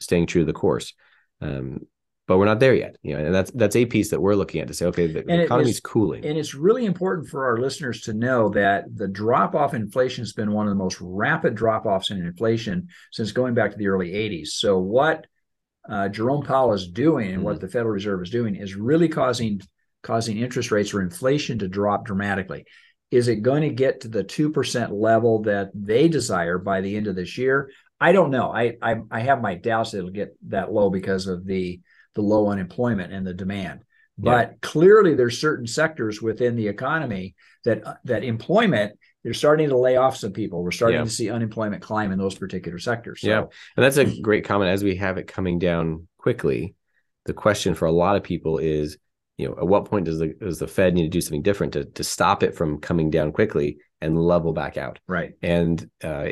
staying 0.00 0.26
true 0.26 0.42
to 0.42 0.46
the 0.46 0.52
course. 0.52 0.92
Um, 1.40 1.86
but 2.26 2.36
we're 2.36 2.44
not 2.44 2.60
there 2.60 2.74
yet. 2.74 2.96
You 3.02 3.16
know, 3.16 3.24
and 3.24 3.34
that's 3.34 3.50
that's 3.52 3.76
a 3.76 3.86
piece 3.86 4.10
that 4.10 4.20
we're 4.20 4.34
looking 4.34 4.60
at 4.60 4.68
to 4.68 4.74
say, 4.74 4.86
okay, 4.86 5.06
the, 5.06 5.22
the 5.22 5.42
economy 5.44 5.70
is 5.70 5.80
cooling. 5.80 6.26
And 6.26 6.36
it's 6.36 6.54
really 6.54 6.84
important 6.84 7.28
for 7.28 7.46
our 7.46 7.58
listeners 7.58 8.02
to 8.02 8.12
know 8.12 8.48
that 8.50 8.84
the 8.94 9.08
drop 9.08 9.54
off 9.54 9.72
inflation 9.72 10.22
has 10.22 10.32
been 10.32 10.52
one 10.52 10.66
of 10.66 10.70
the 10.70 10.82
most 10.82 10.98
rapid 11.00 11.54
drop 11.54 11.86
offs 11.86 12.10
in 12.10 12.18
inflation 12.18 12.88
since 13.12 13.32
going 13.32 13.54
back 13.54 13.70
to 13.70 13.78
the 13.78 13.88
early 13.88 14.10
80s. 14.10 14.48
So 14.48 14.78
what 14.78 15.26
uh, 15.88 16.08
Jerome 16.08 16.44
Powell 16.44 16.74
is 16.74 16.88
doing 16.88 17.28
and 17.28 17.36
mm-hmm. 17.36 17.44
what 17.44 17.60
the 17.60 17.68
Federal 17.68 17.94
Reserve 17.94 18.22
is 18.22 18.30
doing 18.30 18.56
is 18.56 18.74
really 18.74 19.08
causing 19.08 19.62
causing 20.02 20.38
interest 20.38 20.70
rates 20.70 20.94
or 20.94 21.02
inflation 21.02 21.58
to 21.58 21.68
drop 21.68 22.06
dramatically. 22.06 22.64
Is 23.10 23.28
it 23.28 23.42
going 23.42 23.62
to 23.62 23.70
get 23.70 24.02
to 24.02 24.08
the 24.08 24.24
two 24.24 24.50
percent 24.50 24.92
level 24.92 25.42
that 25.42 25.70
they 25.74 26.08
desire 26.08 26.58
by 26.58 26.80
the 26.80 26.96
end 26.96 27.06
of 27.06 27.16
this 27.16 27.38
year? 27.38 27.70
I 28.00 28.12
don't 28.12 28.30
know. 28.30 28.52
I, 28.52 28.76
I 28.82 28.96
I 29.10 29.20
have 29.20 29.40
my 29.40 29.54
doubts 29.54 29.92
that 29.92 29.98
it'll 29.98 30.10
get 30.10 30.36
that 30.48 30.72
low 30.72 30.90
because 30.90 31.26
of 31.26 31.44
the 31.44 31.80
the 32.14 32.22
low 32.22 32.50
unemployment 32.50 33.12
and 33.12 33.26
the 33.26 33.34
demand. 33.34 33.80
But 34.18 34.48
yeah. 34.48 34.54
clearly, 34.62 35.14
there's 35.14 35.40
certain 35.40 35.66
sectors 35.66 36.20
within 36.20 36.56
the 36.56 36.68
economy 36.68 37.34
that 37.64 37.86
uh, 37.86 37.94
that 38.04 38.24
employment 38.24 38.98
they're 39.24 39.34
starting 39.34 39.68
to 39.68 39.76
lay 39.76 39.96
off 39.96 40.16
some 40.16 40.32
people. 40.32 40.62
We're 40.62 40.70
starting 40.70 40.98
yeah. 40.98 41.04
to 41.04 41.10
see 41.10 41.30
unemployment 41.30 41.82
climb 41.82 42.12
in 42.12 42.18
those 42.18 42.36
particular 42.36 42.78
sectors. 42.78 43.20
So. 43.20 43.28
Yeah, 43.28 43.40
and 43.40 43.84
that's 43.84 43.96
a 43.96 44.20
great 44.20 44.44
comment. 44.44 44.70
As 44.70 44.84
we 44.84 44.96
have 44.96 45.18
it 45.18 45.26
coming 45.26 45.58
down 45.58 46.08
quickly, 46.18 46.74
the 47.24 47.34
question 47.34 47.74
for 47.74 47.86
a 47.86 47.92
lot 47.92 48.16
of 48.16 48.22
people 48.22 48.58
is, 48.58 48.96
you 49.38 49.48
know, 49.48 49.54
at 49.56 49.66
what 49.66 49.86
point 49.86 50.04
does 50.04 50.18
the 50.18 50.34
does 50.34 50.58
the 50.58 50.66
Fed 50.66 50.94
need 50.94 51.04
to 51.04 51.08
do 51.08 51.20
something 51.20 51.42
different 51.42 51.72
to 51.74 51.84
to 51.84 52.04
stop 52.04 52.42
it 52.42 52.54
from 52.54 52.80
coming 52.80 53.08
down 53.08 53.32
quickly 53.32 53.78
and 54.00 54.20
level 54.20 54.52
back 54.52 54.76
out? 54.76 54.98
Right. 55.06 55.32
And 55.40 55.88
uh, 56.02 56.28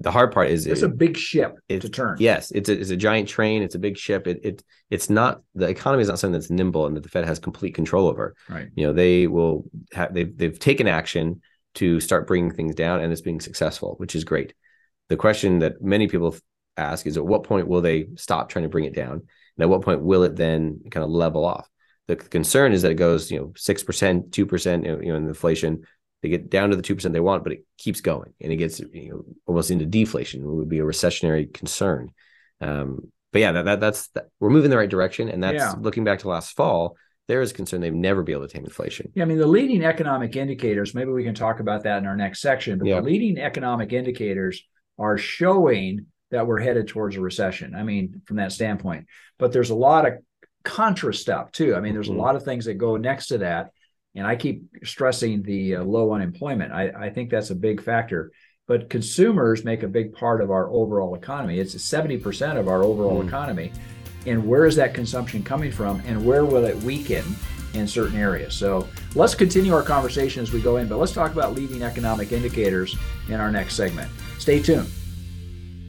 the 0.00 0.10
hard 0.10 0.32
part 0.32 0.50
is 0.50 0.66
it's 0.66 0.82
it, 0.82 0.86
a 0.86 0.88
big 0.88 1.16
ship 1.16 1.56
it, 1.68 1.80
to 1.82 1.88
turn. 1.88 2.16
Yes, 2.20 2.50
it's 2.50 2.68
a, 2.68 2.78
it's 2.78 2.90
a 2.90 2.96
giant 2.96 3.28
train. 3.28 3.62
It's 3.62 3.76
a 3.76 3.78
big 3.78 3.96
ship. 3.96 4.26
It, 4.26 4.40
it 4.42 4.62
it's 4.90 5.08
not 5.08 5.40
the 5.54 5.68
economy 5.68 6.02
is 6.02 6.08
not 6.08 6.18
something 6.18 6.32
that's 6.32 6.50
nimble 6.50 6.86
and 6.86 6.96
that 6.96 7.04
the 7.04 7.08
Fed 7.08 7.24
has 7.24 7.38
complete 7.38 7.74
control 7.74 8.08
over. 8.08 8.34
Right. 8.48 8.68
You 8.74 8.88
know 8.88 8.92
they 8.92 9.28
will 9.28 9.64
have 9.92 10.12
they've 10.12 10.36
they've 10.36 10.58
taken 10.58 10.88
action 10.88 11.40
to 11.74 12.00
start 12.00 12.26
bringing 12.26 12.52
things 12.52 12.74
down 12.74 13.00
and 13.00 13.12
it's 13.12 13.20
being 13.20 13.40
successful, 13.40 13.94
which 13.98 14.16
is 14.16 14.24
great. 14.24 14.52
The 15.08 15.16
question 15.16 15.60
that 15.60 15.80
many 15.80 16.08
people 16.08 16.34
ask 16.76 17.06
is 17.06 17.16
at 17.16 17.24
what 17.24 17.44
point 17.44 17.68
will 17.68 17.80
they 17.80 18.08
stop 18.16 18.48
trying 18.48 18.64
to 18.64 18.68
bring 18.68 18.84
it 18.84 18.94
down, 18.94 19.12
and 19.12 19.62
at 19.62 19.68
what 19.68 19.82
point 19.82 20.02
will 20.02 20.24
it 20.24 20.34
then 20.34 20.80
kind 20.90 21.04
of 21.04 21.10
level 21.10 21.44
off? 21.44 21.68
The 22.08 22.16
concern 22.16 22.72
is 22.72 22.82
that 22.82 22.90
it 22.90 22.96
goes 22.96 23.30
you 23.30 23.38
know 23.38 23.52
six 23.56 23.82
percent, 23.82 24.32
two 24.32 24.46
percent, 24.46 24.84
you 24.84 24.96
know, 24.96 25.14
in 25.14 25.28
inflation 25.28 25.84
they 26.22 26.28
get 26.28 26.50
down 26.50 26.70
to 26.70 26.76
the 26.76 26.82
2% 26.82 27.12
they 27.12 27.20
want, 27.20 27.44
but 27.44 27.52
it 27.52 27.64
keeps 27.76 28.00
going 28.00 28.32
and 28.40 28.52
it 28.52 28.56
gets 28.56 28.80
you 28.80 29.10
know, 29.10 29.24
almost 29.46 29.70
into 29.70 29.86
deflation, 29.86 30.42
it 30.42 30.46
would 30.46 30.68
be 30.68 30.80
a 30.80 30.84
recessionary 30.84 31.52
concern. 31.52 32.10
Um, 32.60 33.12
but 33.32 33.40
yeah, 33.40 33.52
that, 33.52 33.64
that 33.66 33.80
that's 33.80 34.08
that, 34.08 34.28
we're 34.40 34.50
moving 34.50 34.66
in 34.66 34.70
the 34.70 34.78
right 34.78 34.90
direction. 34.90 35.28
And 35.28 35.42
that's 35.42 35.54
yeah. 35.54 35.74
looking 35.78 36.04
back 36.04 36.20
to 36.20 36.28
last 36.28 36.56
fall, 36.56 36.96
there 37.28 37.42
is 37.42 37.52
concern 37.52 37.80
they've 37.80 37.94
never 37.94 38.22
be 38.22 38.32
able 38.32 38.48
to 38.48 38.52
tame 38.52 38.64
inflation. 38.64 39.12
Yeah, 39.14 39.22
I 39.22 39.26
mean, 39.26 39.38
the 39.38 39.46
leading 39.46 39.84
economic 39.84 40.34
indicators, 40.34 40.94
maybe 40.94 41.10
we 41.10 41.24
can 41.24 41.34
talk 41.34 41.60
about 41.60 41.84
that 41.84 41.98
in 41.98 42.06
our 42.06 42.16
next 42.16 42.40
section, 42.40 42.78
but 42.78 42.88
yeah. 42.88 42.96
the 42.96 43.02
leading 43.02 43.38
economic 43.38 43.92
indicators 43.92 44.62
are 44.98 45.18
showing 45.18 46.06
that 46.30 46.46
we're 46.46 46.58
headed 46.58 46.88
towards 46.88 47.16
a 47.16 47.20
recession. 47.20 47.74
I 47.74 47.82
mean, 47.82 48.22
from 48.24 48.38
that 48.38 48.52
standpoint, 48.52 49.06
but 49.38 49.52
there's 49.52 49.70
a 49.70 49.74
lot 49.74 50.06
of 50.06 50.14
contra 50.64 51.14
stuff 51.14 51.52
too. 51.52 51.74
I 51.74 51.80
mean, 51.80 51.94
there's 51.94 52.08
mm-hmm. 52.08 52.18
a 52.18 52.22
lot 52.22 52.36
of 52.36 52.44
things 52.44 52.64
that 52.66 52.74
go 52.74 52.96
next 52.96 53.28
to 53.28 53.38
that 53.38 53.72
and 54.18 54.26
I 54.26 54.36
keep 54.36 54.64
stressing 54.84 55.42
the 55.42 55.76
uh, 55.76 55.84
low 55.84 56.12
unemployment. 56.12 56.72
I, 56.72 56.88
I 56.88 57.10
think 57.10 57.30
that's 57.30 57.50
a 57.50 57.54
big 57.54 57.80
factor. 57.80 58.32
But 58.66 58.90
consumers 58.90 59.64
make 59.64 59.82
a 59.82 59.88
big 59.88 60.12
part 60.12 60.42
of 60.42 60.50
our 60.50 60.68
overall 60.70 61.14
economy. 61.14 61.58
It's 61.58 61.74
70% 61.74 62.58
of 62.58 62.68
our 62.68 62.82
overall 62.82 63.22
mm. 63.22 63.26
economy. 63.26 63.72
And 64.26 64.46
where 64.46 64.66
is 64.66 64.76
that 64.76 64.92
consumption 64.92 65.42
coming 65.42 65.72
from? 65.72 66.02
And 66.04 66.26
where 66.26 66.44
will 66.44 66.64
it 66.64 66.76
weaken 66.82 67.24
in 67.74 67.86
certain 67.86 68.18
areas? 68.18 68.54
So 68.54 68.88
let's 69.14 69.34
continue 69.34 69.72
our 69.72 69.82
conversation 69.82 70.42
as 70.42 70.52
we 70.52 70.60
go 70.60 70.76
in, 70.76 70.88
but 70.88 70.98
let's 70.98 71.12
talk 71.12 71.32
about 71.32 71.54
leading 71.54 71.82
economic 71.82 72.32
indicators 72.32 72.96
in 73.28 73.34
our 73.34 73.50
next 73.50 73.74
segment. 73.74 74.10
Stay 74.38 74.60
tuned. 74.60 74.90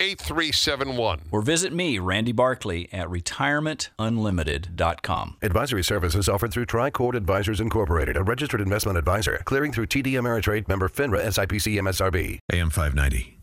8371. 0.00 1.22
Or 1.30 1.42
visit 1.42 1.72
me, 1.72 1.98
Randy 1.98 2.32
Barkley, 2.32 2.88
at 2.92 3.08
retirementunlimited.com. 3.08 5.36
Advisory 5.42 5.84
services 5.84 6.28
offered 6.28 6.52
through 6.52 6.66
Tricord 6.66 7.14
Advisors 7.14 7.60
Incorporated, 7.60 8.16
a 8.16 8.22
registered 8.22 8.60
investment 8.60 8.98
advisor, 8.98 9.40
clearing 9.44 9.72
through 9.72 9.86
TD 9.86 10.12
Ameritrade 10.12 10.68
member 10.68 10.88
FINRA 10.88 11.26
SIPC 11.26 11.80
MSRB. 11.80 12.38
AM 12.52 12.70
590. 12.70 13.38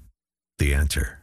The 0.58 0.74
answer. 0.74 1.20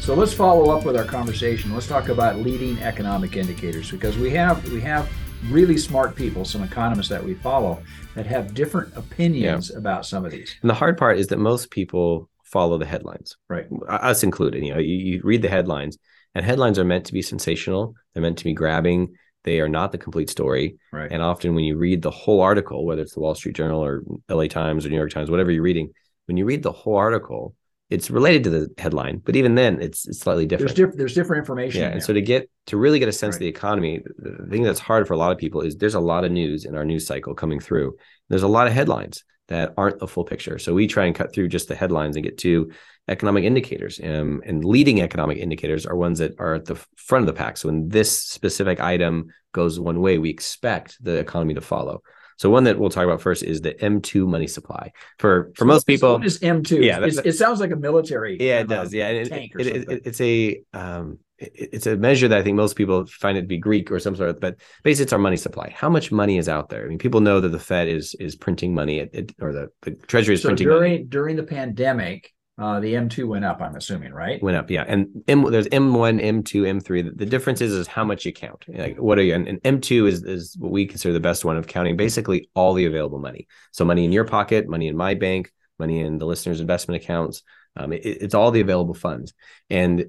So 0.00 0.14
let's 0.14 0.32
follow 0.32 0.76
up 0.76 0.84
with 0.84 0.96
our 0.96 1.04
conversation. 1.04 1.72
Let's 1.72 1.86
talk 1.86 2.08
about 2.08 2.38
leading 2.38 2.78
economic 2.80 3.36
indicators 3.36 3.90
because 3.90 4.18
we 4.18 4.30
have 4.30 4.68
we 4.72 4.80
have 4.80 5.08
really 5.48 5.78
smart 5.78 6.16
people, 6.16 6.44
some 6.44 6.62
economists 6.62 7.08
that 7.08 7.22
we 7.22 7.34
follow 7.34 7.82
that 8.14 8.26
have 8.26 8.52
different 8.52 8.96
opinions 8.96 9.70
yeah. 9.70 9.78
about 9.78 10.04
some 10.04 10.24
of 10.24 10.32
these. 10.32 10.56
And 10.60 10.70
the 10.70 10.74
hard 10.74 10.98
part 10.98 11.18
is 11.18 11.28
that 11.28 11.38
most 11.38 11.70
people 11.70 12.28
follow 12.52 12.78
the 12.78 12.86
headlines, 12.86 13.36
right? 13.48 13.66
Us 13.88 14.22
included. 14.22 14.64
You 14.64 14.74
know, 14.74 14.78
you, 14.78 14.94
you 14.94 15.20
read 15.24 15.42
the 15.42 15.48
headlines, 15.48 15.98
and 16.34 16.44
headlines 16.44 16.78
are 16.78 16.84
meant 16.84 17.06
to 17.06 17.12
be 17.12 17.22
sensational. 17.22 17.94
They're 18.12 18.22
meant 18.22 18.38
to 18.38 18.44
be 18.44 18.52
grabbing. 18.52 19.14
They 19.44 19.58
are 19.60 19.68
not 19.68 19.90
the 19.90 19.98
complete 19.98 20.30
story. 20.30 20.76
Right. 20.92 21.10
And 21.10 21.22
often, 21.22 21.54
when 21.54 21.64
you 21.64 21.76
read 21.76 22.02
the 22.02 22.10
whole 22.10 22.40
article, 22.40 22.86
whether 22.86 23.02
it's 23.02 23.14
the 23.14 23.20
Wall 23.20 23.34
Street 23.34 23.56
Journal 23.56 23.84
or 23.84 24.04
L.A. 24.28 24.48
Times 24.48 24.86
or 24.86 24.90
New 24.90 24.96
York 24.96 25.10
Times, 25.10 25.30
whatever 25.30 25.50
you're 25.50 25.62
reading, 25.62 25.90
when 26.26 26.36
you 26.36 26.44
read 26.44 26.62
the 26.62 26.70
whole 26.70 26.96
article, 26.96 27.56
it's 27.90 28.10
related 28.10 28.44
to 28.44 28.50
the 28.50 28.68
headline, 28.78 29.18
but 29.18 29.36
even 29.36 29.54
then, 29.54 29.82
it's 29.82 30.06
it's 30.06 30.20
slightly 30.20 30.46
different. 30.46 30.74
There's, 30.74 30.88
diff- 30.88 30.96
there's 30.96 31.14
different 31.14 31.40
information. 31.40 31.82
Yeah, 31.82 31.88
and 31.88 32.02
so 32.02 32.12
to 32.12 32.22
get 32.22 32.48
to 32.66 32.76
really 32.76 32.98
get 32.98 33.08
a 33.08 33.12
sense 33.12 33.34
right. 33.34 33.36
of 33.36 33.40
the 33.40 33.48
economy, 33.48 34.00
the 34.16 34.46
thing 34.48 34.62
that's 34.62 34.80
hard 34.80 35.06
for 35.06 35.14
a 35.14 35.18
lot 35.18 35.32
of 35.32 35.38
people 35.38 35.62
is 35.62 35.76
there's 35.76 35.94
a 35.94 36.00
lot 36.00 36.24
of 36.24 36.32
news 36.32 36.64
in 36.64 36.74
our 36.74 36.84
news 36.84 37.06
cycle 37.06 37.34
coming 37.34 37.60
through. 37.60 37.94
There's 38.28 38.44
a 38.44 38.48
lot 38.48 38.66
of 38.66 38.72
headlines 38.72 39.24
that 39.52 39.74
aren't 39.76 39.98
the 39.98 40.08
full 40.08 40.24
picture. 40.24 40.58
So 40.58 40.74
we 40.74 40.86
try 40.86 41.04
and 41.06 41.14
cut 41.14 41.32
through 41.32 41.48
just 41.48 41.68
the 41.68 41.74
headlines 41.74 42.16
and 42.16 42.24
get 42.24 42.38
to 42.38 42.72
economic 43.08 43.44
indicators. 43.44 44.00
Um, 44.02 44.42
and 44.46 44.64
leading 44.64 45.00
economic 45.00 45.38
indicators 45.38 45.86
are 45.86 45.96
ones 45.96 46.18
that 46.18 46.34
are 46.38 46.54
at 46.54 46.64
the 46.64 46.76
front 46.96 47.22
of 47.22 47.26
the 47.26 47.38
pack. 47.38 47.56
So 47.56 47.68
when 47.68 47.88
this 47.88 48.16
specific 48.16 48.80
item 48.80 49.28
goes 49.52 49.78
one 49.78 50.00
way, 50.00 50.18
we 50.18 50.30
expect 50.30 51.02
the 51.02 51.16
economy 51.16 51.54
to 51.54 51.60
follow. 51.60 52.02
So 52.38 52.50
one 52.50 52.64
that 52.64 52.78
we'll 52.78 52.90
talk 52.90 53.04
about 53.04 53.20
first 53.20 53.42
is 53.42 53.60
the 53.60 53.74
M2 53.74 54.26
money 54.26 54.46
supply. 54.46 54.92
For 55.18 55.52
for 55.54 55.64
so 55.64 55.66
most 55.66 55.86
people, 55.86 56.14
what 56.14 56.24
is 56.24 56.40
M2? 56.40 56.82
Yeah, 56.82 57.04
it 57.04 57.34
sounds 57.34 57.60
like 57.60 57.70
a 57.70 57.76
military. 57.76 58.38
Yeah, 58.40 58.60
it 58.60 58.68
does. 58.68 58.92
Yeah, 58.92 59.08
it, 59.08 59.30
it, 59.30 59.60
it, 59.60 60.02
it's 60.06 60.20
a 60.20 60.62
um, 60.72 61.18
it's 61.54 61.86
a 61.86 61.96
measure 61.96 62.28
that 62.28 62.38
I 62.38 62.42
think 62.42 62.56
most 62.56 62.76
people 62.76 63.06
find 63.06 63.36
it 63.36 63.42
to 63.42 63.46
be 63.46 63.58
Greek 63.58 63.90
or 63.90 63.98
some 63.98 64.16
sort 64.16 64.30
of, 64.30 64.40
but 64.40 64.56
basically 64.82 65.04
it's 65.04 65.12
our 65.12 65.18
money 65.18 65.36
supply. 65.36 65.72
How 65.76 65.88
much 65.88 66.12
money 66.12 66.38
is 66.38 66.48
out 66.48 66.68
there? 66.68 66.84
I 66.84 66.88
mean, 66.88 66.98
people 66.98 67.20
know 67.20 67.40
that 67.40 67.48
the 67.48 67.58
Fed 67.58 67.88
is 67.88 68.14
is 68.20 68.36
printing 68.36 68.74
money, 68.74 68.98
it, 68.98 69.10
it, 69.12 69.32
or 69.40 69.52
the, 69.52 69.68
the 69.82 69.92
Treasury 69.92 70.34
is 70.34 70.42
So 70.42 70.48
printing 70.48 70.66
during 70.68 70.92
money. 70.92 71.04
during 71.04 71.36
the 71.36 71.42
pandemic, 71.42 72.32
uh, 72.58 72.80
the 72.80 72.94
M2 72.94 73.26
went 73.26 73.44
up. 73.44 73.60
I'm 73.62 73.74
assuming, 73.76 74.12
right? 74.12 74.42
Went 74.42 74.56
up, 74.56 74.70
yeah. 74.70 74.84
And 74.86 75.08
M, 75.26 75.50
there's 75.50 75.68
M1, 75.68 76.22
M2, 76.22 76.82
M3. 76.82 77.04
The, 77.04 77.10
the 77.10 77.26
difference 77.26 77.60
is 77.60 77.72
is 77.72 77.86
how 77.86 78.04
much 78.04 78.24
you 78.24 78.32
count. 78.32 78.64
Like 78.68 78.98
what 78.98 79.18
are 79.18 79.22
you? 79.22 79.34
And, 79.34 79.48
and 79.48 79.62
M2 79.62 80.06
is 80.08 80.22
is 80.24 80.56
what 80.58 80.70
we 80.70 80.86
consider 80.86 81.12
the 81.12 81.20
best 81.20 81.44
one 81.44 81.56
of 81.56 81.66
counting 81.66 81.96
basically 81.96 82.48
all 82.54 82.74
the 82.74 82.84
available 82.86 83.18
money. 83.18 83.48
So 83.72 83.84
money 83.84 84.04
in 84.04 84.12
your 84.12 84.24
pocket, 84.24 84.68
money 84.68 84.88
in 84.88 84.96
my 84.96 85.14
bank, 85.14 85.50
money 85.78 86.00
in 86.00 86.18
the 86.18 86.26
listeners' 86.26 86.60
investment 86.60 87.02
accounts. 87.02 87.42
Um, 87.74 87.92
it, 87.94 88.04
it's 88.04 88.34
all 88.34 88.50
the 88.50 88.60
available 88.60 88.94
funds. 88.94 89.32
And 89.70 90.04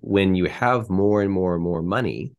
when 0.00 0.34
you 0.34 0.46
have 0.46 0.90
more 0.90 1.22
and 1.22 1.30
more 1.30 1.54
and 1.54 1.62
more 1.62 1.82
money, 1.82 2.32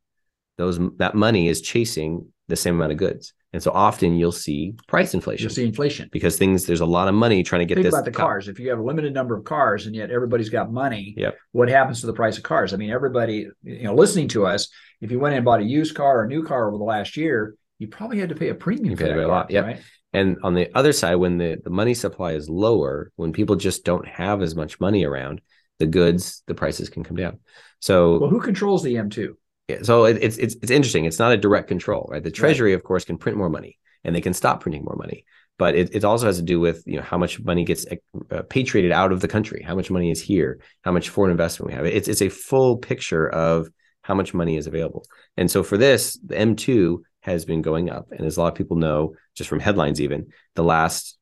those 0.58 0.80
that 0.98 1.16
money 1.16 1.48
is 1.48 1.62
chasing 1.62 2.27
the 2.48 2.56
same 2.56 2.75
amount 2.75 2.92
of 2.92 2.98
goods. 2.98 3.34
And 3.54 3.63
so 3.63 3.72
often 3.72 4.16
you'll 4.18 4.32
see 4.34 4.75
price 4.88 5.13
inflation 5.13 5.44
You'll 5.44 5.54
see 5.54 5.66
inflation. 5.66 6.10
because 6.12 6.38
things 6.38 6.66
there's 6.66 6.82
a 6.82 6.86
lot 6.86 7.08
of 7.08 7.16
money 7.16 7.44
trying 7.44 7.60
to 7.62 7.66
get 7.66 7.75
Think 7.75 7.86
this 7.86 7.94
about 7.94 8.06
the 8.06 8.12
cars. 8.12 8.48
If 8.48 8.60
you 8.60 8.70
have 8.70 8.80
a 8.80 8.84
limited 8.84 9.13
number 9.13 9.36
of 9.36 9.46
cars 9.46 9.86
and 9.86 9.96
yet 9.96 10.12
everybody's 10.12 10.50
got 10.50 10.72
money, 10.72 11.13
Yep. 11.18 11.38
what 11.54 11.70
happens 11.70 12.01
to 12.01 12.08
the 12.08 12.13
price 12.13 12.38
of 12.38 12.44
cars? 12.44 12.74
I 12.74 12.77
mean, 12.77 12.92
everybody, 12.92 13.48
you 13.63 13.84
know, 13.84 13.96
listening 13.96 14.27
to 14.30 14.46
us, 14.46 14.70
if 15.01 15.12
you 15.12 15.20
went 15.20 15.36
and 15.36 15.46
bought 15.46 15.62
a 15.62 15.63
used 15.63 15.96
car 15.96 16.20
or 16.20 16.24
a 16.25 16.27
new 16.27 16.44
car 16.44 16.68
over 16.68 16.77
the 16.77 16.84
last 16.84 17.16
year, 17.18 17.56
you 17.80 17.88
probably 17.88 18.20
had 18.20 18.30
to 18.30 18.36
pay 18.36 18.50
a 18.50 18.56
premium 18.56 18.92
You 18.92 18.98
for 18.98 19.04
paid 19.06 19.16
that 19.16 19.24
a 19.25 19.27
lot, 19.27 19.50
yep. 19.50 19.66
right? 19.66 19.80
And 20.13 20.38
on 20.44 20.54
the 20.54 20.70
other 20.75 20.94
side, 20.94 21.16
when 21.16 21.38
the, 21.38 21.60
the 21.63 21.70
money 21.70 21.94
supply 21.94 22.34
is 22.34 22.50
lower, 22.50 23.12
when 23.16 23.34
people 23.34 23.56
just 23.56 23.86
don't 23.86 24.08
have 24.08 24.42
as 24.42 24.56
much 24.56 24.80
money 24.80 25.06
around, 25.06 25.42
the 25.80 25.88
goods, 25.88 26.44
the 26.48 26.56
prices 26.56 26.90
can 26.90 27.04
come 27.04 27.18
down. 27.18 27.40
So 27.80 28.20
Well, 28.20 28.30
who 28.30 28.42
controls 28.42 28.84
the 28.84 28.96
M2? 28.96 29.36
Yeah, 29.68 29.80
so 29.82 30.06
it, 30.06 30.18
it's 30.22 30.38
it's 30.38 30.56
it's 30.62 30.72
interesting. 30.72 31.06
It's 31.06 31.20
not 31.20 31.34
a 31.34 31.38
direct 31.38 31.68
control, 31.68 32.08
right? 32.10 32.24
The 32.24 32.32
Treasury, 32.32 32.74
of 32.74 32.84
course, 32.84 33.04
can 33.04 33.18
print 33.18 33.38
more 33.38 33.50
money, 33.50 33.78
and 34.04 34.16
they 34.16 34.22
can 34.22 34.34
stop 34.34 34.62
printing 34.62 34.84
more 34.84 34.96
money. 34.96 35.26
But 35.60 35.76
it, 35.76 35.94
it 35.94 36.06
also 36.06 36.28
has 36.28 36.38
to 36.38 36.44
do 36.44 36.60
with 36.60 36.84
you 36.86 36.96
know 36.96 37.02
how 37.02 37.18
much 37.18 37.44
money 37.44 37.66
gets 37.66 37.86
uh, 38.32 38.44
patriated 38.44 38.92
out 38.92 39.12
of 39.12 39.20
the 39.20 39.28
country, 39.28 39.64
how 39.64 39.76
much 39.76 39.92
money 39.92 40.10
is 40.10 40.22
here, 40.22 40.62
how 40.84 40.92
much 40.92 41.10
foreign 41.10 41.32
investment 41.32 41.70
we 41.70 41.76
have. 41.76 41.86
It's 41.86 42.08
it's 42.08 42.22
a 42.22 42.30
full 42.30 42.78
picture 42.78 43.28
of 43.28 43.70
how 44.04 44.16
much 44.16 44.34
money 44.34 44.56
is 44.56 44.68
available. 44.68 45.06
And 45.36 45.52
so 45.52 45.64
for 45.64 45.78
this, 45.78 46.18
the 46.26 46.36
M2 46.36 47.00
has 47.22 47.44
been 47.44 47.62
going 47.62 47.90
up, 47.90 48.08
and 48.12 48.26
as 48.26 48.38
a 48.38 48.42
lot 48.42 48.54
of 48.54 48.56
people 48.56 48.78
know, 48.78 49.16
just 49.36 49.50
from 49.50 49.60
headlines, 49.60 50.00
even 50.00 50.28
the 50.56 50.64
last 50.64 51.18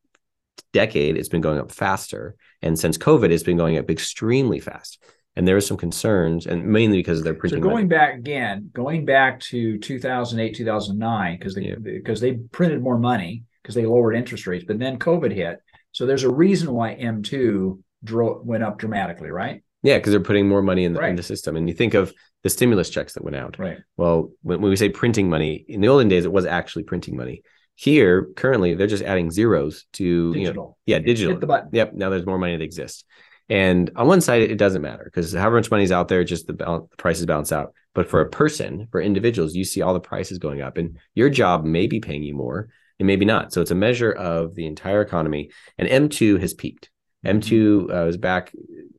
decade, 0.73 1.17
it's 1.17 1.29
been 1.29 1.41
going 1.41 1.59
up 1.59 1.71
faster, 1.71 2.35
and 2.61 2.77
since 2.77 2.97
COVID, 2.97 3.31
it's 3.31 3.43
been 3.43 3.57
going 3.57 3.77
up 3.77 3.89
extremely 3.89 4.59
fast. 4.59 5.03
And 5.37 5.45
there 5.45 5.57
are 5.57 5.61
some 5.61 5.75
concerns, 5.75 6.47
and 6.47 6.65
mainly 6.65 6.97
because 6.97 7.21
they're 7.21 7.33
So 7.33 7.39
printing. 7.39 7.61
going 7.61 7.73
money. 7.75 7.87
back 7.87 8.15
again, 8.15 8.69
going 8.73 9.03
back 9.03 9.41
to 9.51 9.77
2008, 9.79 10.55
2009, 10.55 11.37
because 11.37 11.55
they 11.55 11.63
Yeah. 11.63 11.75
because 11.81 12.21
they 12.21 12.33
printed 12.51 12.81
more 12.81 12.97
money 12.97 13.43
because 13.61 13.75
they 13.75 13.85
lowered 13.85 14.15
interest 14.15 14.47
rates, 14.47 14.63
but 14.65 14.79
then 14.79 14.97
COVID 14.97 15.33
hit. 15.33 15.59
So 15.91 16.05
there's 16.05 16.23
a 16.23 16.29
reason 16.33 16.71
why 16.73 16.95
M2 16.95 17.79
dro- 18.03 18.41
went 18.45 18.63
up 18.63 18.77
dramatically, 18.77 19.29
right? 19.31 19.61
Yeah, 19.83 19.97
because 19.97 20.11
they're 20.11 20.19
putting 20.21 20.47
more 20.47 20.61
money 20.61 20.83
in 20.85 20.93
the, 20.93 21.01
in 21.05 21.15
the 21.15 21.23
system. 21.23 21.55
And 21.55 21.67
you 21.67 21.75
think 21.75 21.93
of 21.95 22.13
the 22.43 22.49
stimulus 22.49 22.89
checks 22.89 23.13
that 23.13 23.23
went 23.23 23.35
out. 23.35 23.57
Right. 23.59 23.77
Well, 23.97 24.31
when, 24.41 24.61
when 24.61 24.69
we 24.69 24.75
say 24.77 24.89
printing 24.89 25.29
money, 25.29 25.65
in 25.67 25.81
the 25.81 25.87
olden 25.89 26.07
days, 26.07 26.25
it 26.25 26.31
was 26.31 26.45
actually 26.45 26.83
printing 26.83 27.15
money. 27.17 27.43
Here, 27.75 28.29
currently, 28.35 28.73
they're 28.75 28.87
just 28.87 29.03
adding 29.03 29.31
zeros 29.31 29.85
to, 29.93 30.03
you 30.05 30.23
know, 30.31 30.33
Digital. 30.33 30.77
yeah, 30.85 30.99
digital. 30.99 31.33
Hit 31.33 31.41
the 31.41 31.47
button. 31.47 31.69
Yep. 31.73 31.93
Now 31.93 32.09
there's 32.09 32.25
more 32.25 32.37
money 32.37 32.55
that 32.57 32.63
exists. 32.63 33.03
And 33.49 33.91
on 33.95 34.07
one 34.07 34.21
side, 34.21 34.41
it 34.41 34.55
doesn't 34.57 34.81
matter 34.81 35.03
because 35.05 35.33
however 35.33 35.57
much 35.57 35.69
money 35.69 35.83
is 35.83 35.91
out 35.91 36.07
there, 36.07 36.23
just 36.23 36.47
the, 36.47 36.53
bal- 36.53 36.87
the 36.89 36.97
prices 36.97 37.25
balance 37.25 37.51
out. 37.51 37.73
But 37.93 38.09
for 38.09 38.21
a 38.21 38.29
person, 38.29 38.87
for 38.91 39.01
individuals, 39.01 39.55
you 39.55 39.63
see 39.63 39.81
all 39.81 39.93
the 39.93 39.99
prices 39.99 40.39
going 40.39 40.61
up, 40.61 40.77
and 40.77 40.97
your 41.13 41.29
job 41.29 41.63
may 41.63 41.85
be 41.87 41.99
paying 41.99 42.23
you 42.23 42.33
more, 42.33 42.69
and 42.99 43.05
maybe 43.07 43.25
not. 43.25 43.53
So 43.53 43.61
it's 43.61 43.71
a 43.71 43.75
measure 43.75 44.11
of 44.11 44.55
the 44.55 44.65
entire 44.65 45.01
economy. 45.01 45.51
And 45.77 45.87
M2 46.09 46.39
has 46.41 46.53
peaked. 46.53 46.89
M2 47.25 47.83
uh, 47.83 48.05
was 48.05 48.17
back 48.17 48.51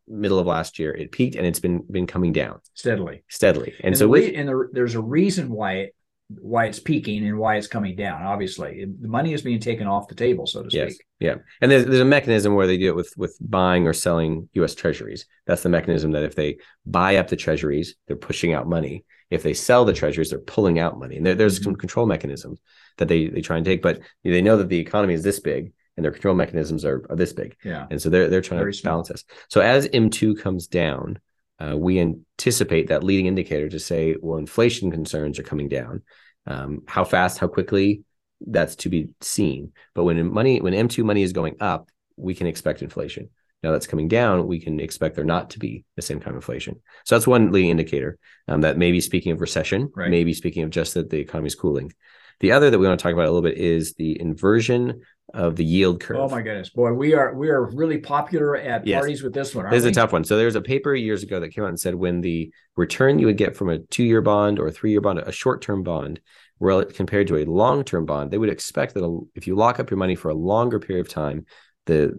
middle 0.09 0.39
of 0.39 0.47
last 0.47 0.79
year. 0.79 0.95
It 0.95 1.13
peaked, 1.13 1.35
and 1.37 1.47
it's 1.47 1.61
been 1.61 1.83
been 1.91 2.07
coming 2.07 2.33
down 2.33 2.61
steadily. 2.75 3.25
steadily. 3.29 3.75
And, 3.79 3.87
And, 3.87 3.97
so 3.99 4.05
the 4.05 4.09
with, 4.09 4.33
and 4.35 4.49
the, 4.49 4.69
there's 4.73 4.95
a 4.95 5.03
reason 5.03 5.49
why 5.49 5.91
why 6.29 6.67
it's 6.67 6.81
peaking 6.81 7.27
and 7.27 7.39
why 7.39 7.57
it's 7.57 7.69
coming 7.69 7.95
down. 7.95 8.23
Obviously, 8.23 8.85
the 8.85 9.09
money 9.09 9.33
is 9.33 9.43
being 9.43 9.61
taken 9.61 9.87
off 9.87 10.09
the 10.09 10.15
table, 10.15 10.47
so 10.47 10.63
to 10.63 10.71
speak. 10.71 10.83
Yes. 10.83 10.97
Yeah. 11.21 11.35
And 11.61 11.71
there's, 11.71 11.85
there's 11.85 12.01
a 12.01 12.05
mechanism 12.05 12.55
where 12.55 12.67
they 12.67 12.77
do 12.77 12.89
it 12.89 12.97
with 12.97 13.13
with 13.17 13.37
buying 13.41 13.87
or 13.87 13.93
selling 13.93 14.49
US 14.55 14.75
treasuries. 14.75 15.27
That's 15.47 15.63
the 15.63 15.69
mechanism 15.69 16.13
that 16.13 16.25
if 16.25 16.35
they 16.35 16.59
buy 16.85 17.17
up 17.17 17.29
the 17.29 17.37
treasuries, 17.37 17.95
they're 18.07 18.17
pushing 18.17 18.53
out 18.55 18.69
money. 18.69 19.05
If 19.31 19.43
they 19.43 19.55
sell 19.55 19.85
the 19.85 19.93
treasuries, 19.93 20.31
they're 20.31 20.39
pulling 20.39 20.79
out 20.79 20.99
money. 20.99 21.17
And 21.17 21.27
there, 21.27 21.35
there's 21.35 21.63
some 21.63 21.73
mm-hmm. 21.73 21.81
control 21.81 22.07
mechanisms 22.07 22.61
that 22.99 23.09
they 23.09 23.29
they 23.29 23.41
try 23.41 23.57
and 23.57 23.65
take, 23.65 23.83
but 23.83 24.01
they 24.25 24.43
know 24.43 24.57
that 24.57 24.69
the 24.69 24.79
economy 24.79 25.15
is 25.15 25.23
this 25.23 25.41
big 25.41 25.73
and 25.97 26.05
their 26.05 26.13
control 26.13 26.35
mechanisms 26.35 26.85
are, 26.85 27.07
are 27.09 27.17
this 27.17 27.33
big. 27.33 27.57
Yeah. 27.65 27.87
And 27.91 28.03
so 28.03 28.11
they're 28.11 28.29
they're 28.29 28.41
trying 28.41 28.61
Very 28.61 28.73
to 28.73 28.79
small. 28.79 28.95
balance 28.95 29.09
this. 29.09 29.25
So 29.49 29.61
as 29.61 29.89
M2 29.89 30.41
comes 30.41 30.67
down, 30.67 31.21
uh, 31.59 31.77
we 31.77 31.99
anticipate 31.99 32.89
that 32.89 33.05
leading 33.05 33.27
indicator 33.27 33.69
to 33.69 33.79
say, 33.79 34.17
well, 34.21 34.39
inflation 34.39 34.91
concerns 34.91 35.39
are 35.39 35.45
coming 35.45 35.69
down. 35.69 36.03
Um, 36.47 36.83
how 36.87 37.05
fast, 37.05 37.39
how 37.39 37.49
quickly, 37.49 38.03
that's 38.41 38.77
to 38.77 38.89
be 38.89 39.09
seen. 39.21 39.73
But 39.95 40.05
when 40.05 40.33
money, 40.33 40.61
when 40.61 40.75
M2 40.75 41.05
money 41.05 41.23
is 41.23 41.33
going 41.33 41.57
up, 41.61 41.89
we 42.17 42.35
can 42.35 42.47
expect 42.47 42.83
inflation. 42.83 43.31
Now 43.63 43.73
that's 43.73 43.87
coming 43.87 44.09
down, 44.09 44.47
we 44.47 44.61
can 44.61 44.81
expect 44.81 45.17
there 45.17 45.25
not 45.25 45.51
to 45.51 45.59
be 45.59 45.85
the 45.97 46.03
same 46.03 46.21
kind 46.21 46.31
of 46.31 46.37
inflation. 46.37 46.81
So 47.05 47.15
that's 47.15 47.27
one 47.27 47.51
leading 47.51 47.71
indicator 47.71 48.19
um, 48.49 48.61
that 48.61 48.77
maybe 48.77 49.01
speaking 49.01 49.33
of 49.33 49.41
recession, 49.41 49.91
Right. 49.95 50.11
maybe 50.11 50.35
speaking 50.35 50.63
of 50.63 50.71
just 50.71 50.95
that 50.95 51.11
the 51.11 51.19
economy 51.19 51.49
is 51.49 51.55
cooling. 51.55 51.93
The 52.41 52.53
other 52.53 52.71
that 52.71 52.79
we 52.79 52.87
want 52.87 53.01
to 53.01 53.03
talk 53.03 53.15
about 53.15 53.25
a 53.25 53.33
little 53.33 53.43
bit 53.43 53.57
is 53.57 53.95
the 53.95 54.21
inversion 54.21 55.01
of 55.35 55.57
the 55.57 55.65
yield 55.65 55.97
oh 55.97 56.07
curve. 56.07 56.17
Oh 56.19 56.29
my 56.29 56.41
goodness, 56.41 56.71
boy, 56.71 56.93
we 56.93 57.15
are 57.15 57.35
we 57.35 57.49
are 57.49 57.65
really 57.67 57.99
popular 57.99 58.57
at 58.57 58.87
Yes. 58.87 59.01
parties 59.01 59.23
with 59.23 59.35
this 59.35 59.55
one. 59.55 59.69
This 59.71 59.81
is 59.81 59.87
a 59.87 59.93
tough 59.93 60.13
one. 60.13 60.25
So 60.25 60.37
there's 60.37 60.55
a 60.55 60.61
paper 60.61 60.95
years 60.95 61.23
ago 61.23 61.41
that 61.41 61.49
came 61.51 61.65
out 61.65 61.69
and 61.69 61.81
said 61.81 61.95
when 61.95 62.21
the 62.21 62.51
return 62.77 63.19
you 63.19 63.27
would 63.27 63.37
get 63.37 63.57
from 63.57 63.69
a 63.69 63.79
two-year 63.79 64.23
bond 64.23 64.59
or 64.59 64.69
a 64.69 64.73
three-year 64.73 65.01
bond, 65.01 65.19
a 65.19 65.33
short-term 65.33 65.83
bond, 65.83 66.21
rel- 66.61 66.85
compared 66.85 67.27
to 67.29 67.39
a 67.39 67.45
long-term 67.45 68.07
bond, 68.07 68.31
they 68.31 68.39
would 68.39 68.49
expect 68.49 68.95
that 68.95 69.05
a, 69.05 69.19
if 69.35 69.47
you 69.47 69.57
lock 69.57 69.81
up 69.81 69.91
your 69.91 69.99
money 69.99 70.15
for 70.15 70.29
a 70.29 70.35
longer 70.35 70.79
period 70.79 71.05
of 71.05 71.13
time, 71.13 71.45
the 71.87 72.19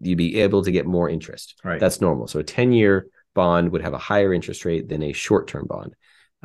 you'd 0.00 0.18
be 0.18 0.40
able 0.40 0.62
to 0.64 0.70
get 0.70 0.86
more 0.86 1.08
interest. 1.08 1.60
Right. 1.64 1.80
That's 1.80 2.00
normal. 2.00 2.26
So 2.26 2.40
a 2.40 2.44
10-year 2.44 3.06
bond 3.34 3.70
would 3.70 3.82
have 3.82 3.92
a 3.94 3.98
higher 3.98 4.34
interest 4.34 4.64
rate 4.64 4.88
than 4.88 5.02
a 5.02 5.12
short-term 5.12 5.66
bond. 5.68 5.94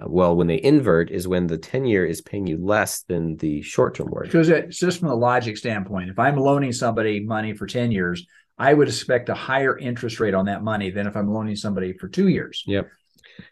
Uh, 0.01 0.05
well, 0.07 0.35
when 0.35 0.47
they 0.47 0.61
invert 0.61 1.09
is 1.09 1.27
when 1.27 1.47
the 1.47 1.57
10-year 1.57 2.05
is 2.05 2.21
paying 2.21 2.47
you 2.47 2.57
less 2.57 3.03
than 3.03 3.37
the 3.37 3.61
short-term 3.61 4.09
mortgage. 4.09 4.31
Because 4.31 4.49
it's 4.49 4.77
just 4.79 4.99
from 4.99 5.09
a 5.09 5.15
logic 5.15 5.57
standpoint, 5.57 6.09
if 6.09 6.19
I'm 6.19 6.37
loaning 6.37 6.73
somebody 6.73 7.21
money 7.21 7.53
for 7.53 7.65
10 7.65 7.91
years, 7.91 8.25
I 8.57 8.73
would 8.73 8.87
expect 8.87 9.29
a 9.29 9.33
higher 9.33 9.77
interest 9.77 10.19
rate 10.19 10.33
on 10.33 10.45
that 10.45 10.63
money 10.63 10.89
than 10.89 11.07
if 11.07 11.15
I'm 11.15 11.31
loaning 11.31 11.55
somebody 11.55 11.93
for 11.93 12.07
two 12.07 12.27
years. 12.27 12.63
Yep. 12.67 12.89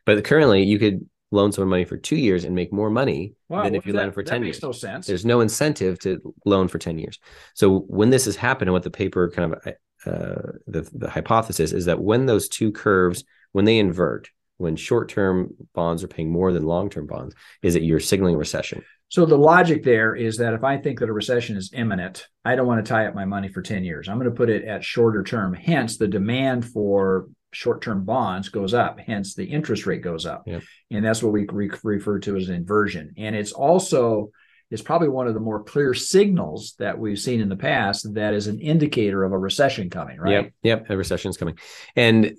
But 0.05 0.23
currently, 0.23 0.63
you 0.63 0.79
could 0.79 1.07
loan 1.31 1.51
someone 1.51 1.69
money 1.69 1.85
for 1.85 1.97
two 1.97 2.15
years 2.15 2.43
and 2.43 2.53
make 2.55 2.71
more 2.71 2.89
money 2.89 3.33
Wow, 3.49 3.63
than 3.63 3.75
if 3.75 3.85
you 3.85 3.93
loan 3.93 4.11
for 4.11 4.23
that 4.23 4.29
10 4.31 4.41
makes 4.41 4.57
years. 4.57 4.63
no 4.63 4.71
sense. 4.71 5.07
There's 5.07 5.25
no 5.25 5.41
incentive 5.41 5.99
to 5.99 6.33
loan 6.45 6.67
for 6.67 6.77
10 6.77 6.99
years. 6.99 7.19
So 7.55 7.79
when 7.79 8.09
this 8.11 8.25
has 8.25 8.35
happened, 8.35 8.69
and 8.69 8.73
what 8.73 8.83
the 8.83 8.91
paper 8.91 9.29
kind 9.29 9.53
of 9.53 9.73
uh, 10.05 10.51
the, 10.67 10.89
the 10.93 11.09
hypothesis 11.09 11.71
is 11.71 11.85
that 11.85 11.99
when 12.01 12.25
those 12.25 12.49
two 12.49 12.71
curves, 12.71 13.23
when 13.51 13.65
they 13.65 13.79
invert, 13.79 14.29
when 14.57 14.75
short-term 14.75 15.53
bonds 15.73 16.03
are 16.03 16.07
paying 16.07 16.31
more 16.31 16.53
than 16.53 16.63
long-term 16.63 17.07
bonds, 17.07 17.35
is 17.61 17.73
that 17.73 17.83
you're 17.83 17.99
signaling 17.99 18.37
recession. 18.37 18.83
So 19.09 19.25
the 19.25 19.37
logic 19.37 19.83
there 19.83 20.15
is 20.15 20.37
that 20.37 20.53
if 20.53 20.63
I 20.63 20.77
think 20.77 20.99
that 20.99 21.09
a 21.09 21.13
recession 21.13 21.55
is 21.55 21.71
imminent, 21.73 22.27
I 22.43 22.55
don't 22.55 22.67
want 22.67 22.83
to 22.83 22.89
tie 22.89 23.05
up 23.05 23.13
my 23.13 23.25
money 23.25 23.47
for 23.47 23.61
10 23.61 23.83
years. 23.83 24.09
I'm 24.09 24.17
going 24.17 24.29
to 24.29 24.35
put 24.35 24.49
it 24.49 24.65
at 24.65 24.83
shorter 24.83 25.23
term. 25.23 25.53
Hence, 25.53 25.97
the 25.97 26.07
demand 26.07 26.65
for 26.65 27.27
short-term 27.51 28.05
bonds 28.05 28.49
goes 28.49 28.73
up. 28.73 28.99
Hence, 28.99 29.35
the 29.35 29.45
interest 29.45 29.85
rate 29.85 30.01
goes 30.01 30.25
up. 30.25 30.43
Yep. 30.47 30.63
And 30.91 31.05
that's 31.05 31.21
what 31.21 31.31
we 31.31 31.45
re- 31.45 31.69
refer 31.83 32.19
to 32.19 32.35
as 32.35 32.49
an 32.49 32.55
inversion. 32.55 33.13
And 33.17 33.35
it's 33.35 33.51
also 33.51 34.31
it's 34.71 34.81
probably 34.81 35.09
one 35.09 35.27
of 35.27 35.35
the 35.35 35.39
more 35.39 35.63
clear 35.63 35.93
signals 35.93 36.73
that 36.79 36.97
we've 36.97 37.19
seen 37.19 37.39
in 37.39 37.49
the 37.49 37.55
past 37.55 38.11
that 38.15 38.33
is 38.33 38.47
an 38.47 38.59
indicator 38.59 39.23
of 39.23 39.31
a 39.31 39.37
recession 39.37 39.91
coming, 39.91 40.19
right? 40.19 40.31
Yep, 40.31 40.53
yep, 40.63 40.89
a 40.89 40.97
recession 40.97 41.29
is 41.29 41.37
coming. 41.37 41.59
And 41.95 42.35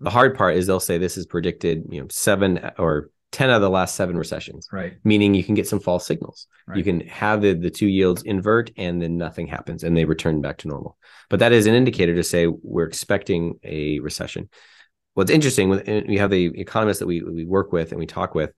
the 0.00 0.10
hard 0.10 0.36
part 0.36 0.56
is 0.56 0.66
they'll 0.66 0.80
say 0.80 0.98
this 0.98 1.16
is 1.16 1.26
predicted, 1.26 1.84
you 1.88 2.00
know, 2.00 2.06
seven 2.10 2.70
or 2.78 3.10
10 3.32 3.50
out 3.50 3.56
of 3.56 3.62
the 3.62 3.70
last 3.70 3.94
seven 3.94 4.16
recessions. 4.16 4.68
Right. 4.72 4.94
meaning 5.04 5.34
you 5.34 5.44
can 5.44 5.54
get 5.54 5.68
some 5.68 5.80
false 5.80 6.06
signals. 6.06 6.46
Right. 6.66 6.78
You 6.78 6.84
can 6.84 7.00
have 7.08 7.42
the, 7.42 7.54
the 7.54 7.70
two 7.70 7.86
yields 7.86 8.22
invert 8.22 8.70
and 8.76 9.00
then 9.00 9.18
nothing 9.18 9.46
happens 9.46 9.84
and 9.84 9.96
they 9.96 10.04
return 10.04 10.40
back 10.40 10.58
to 10.58 10.68
normal. 10.68 10.96
But 11.28 11.40
that 11.40 11.52
is 11.52 11.66
an 11.66 11.74
indicator 11.74 12.14
to 12.14 12.24
say 12.24 12.46
we're 12.46 12.86
expecting 12.86 13.58
a 13.62 14.00
recession. 14.00 14.48
What's 15.14 15.30
interesting, 15.30 15.68
when 15.68 16.06
we 16.08 16.18
have 16.18 16.30
the 16.30 16.46
economists 16.46 17.00
that 17.00 17.06
we, 17.06 17.22
we 17.22 17.44
work 17.44 17.72
with 17.72 17.90
and 17.90 17.98
we 17.98 18.06
talk 18.06 18.34
with, 18.34 18.52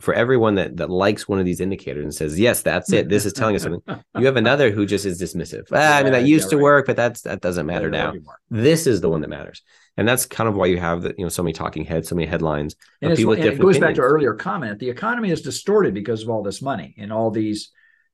for 0.00 0.14
everyone 0.14 0.56
that 0.56 0.76
that 0.76 0.90
likes 0.90 1.28
one 1.28 1.38
of 1.38 1.44
these 1.44 1.60
indicators 1.60 2.04
and 2.04 2.14
says, 2.14 2.38
"Yes, 2.38 2.62
that's 2.62 2.92
it. 2.92 3.08
This 3.08 3.24
is 3.24 3.32
telling 3.32 3.56
us 3.56 3.62
something." 3.62 3.82
You 4.18 4.26
have 4.26 4.36
another 4.36 4.70
who 4.70 4.86
just 4.86 5.04
is 5.06 5.20
dismissive. 5.20 5.66
Ah, 5.72 5.98
I 5.98 6.02
mean, 6.02 6.12
that 6.12 6.24
used 6.24 6.46
yeah, 6.52 6.58
to 6.58 6.62
work, 6.62 6.86
but 6.86 6.96
that's 6.96 7.22
that 7.22 7.40
doesn't 7.40 7.66
matter 7.66 7.90
now. 7.90 8.10
anymore. 8.10 8.38
This 8.50 8.86
is 8.86 9.00
the 9.00 9.08
one 9.08 9.20
that 9.20 9.28
matters, 9.28 9.62
and 9.96 10.06
that's 10.06 10.26
kind 10.26 10.48
of 10.48 10.54
why 10.56 10.66
you 10.66 10.78
have 10.78 11.02
the 11.02 11.14
you 11.16 11.24
know 11.24 11.28
so 11.28 11.42
many 11.42 11.52
talking 11.52 11.84
heads, 11.84 12.08
so 12.08 12.14
many 12.14 12.26
headlines. 12.26 12.76
And, 13.02 13.16
people 13.16 13.30
with 13.30 13.40
and 13.40 13.48
it 13.48 13.58
goes 13.58 13.78
back 13.78 13.94
to 13.94 14.00
earlier 14.00 14.34
comment. 14.34 14.78
The 14.78 14.90
economy 14.90 15.30
is 15.30 15.42
distorted 15.42 15.94
because 15.94 16.22
of 16.22 16.30
all 16.30 16.42
this 16.42 16.60
money 16.60 16.94
and 16.98 17.12
all 17.12 17.30
these 17.30 17.70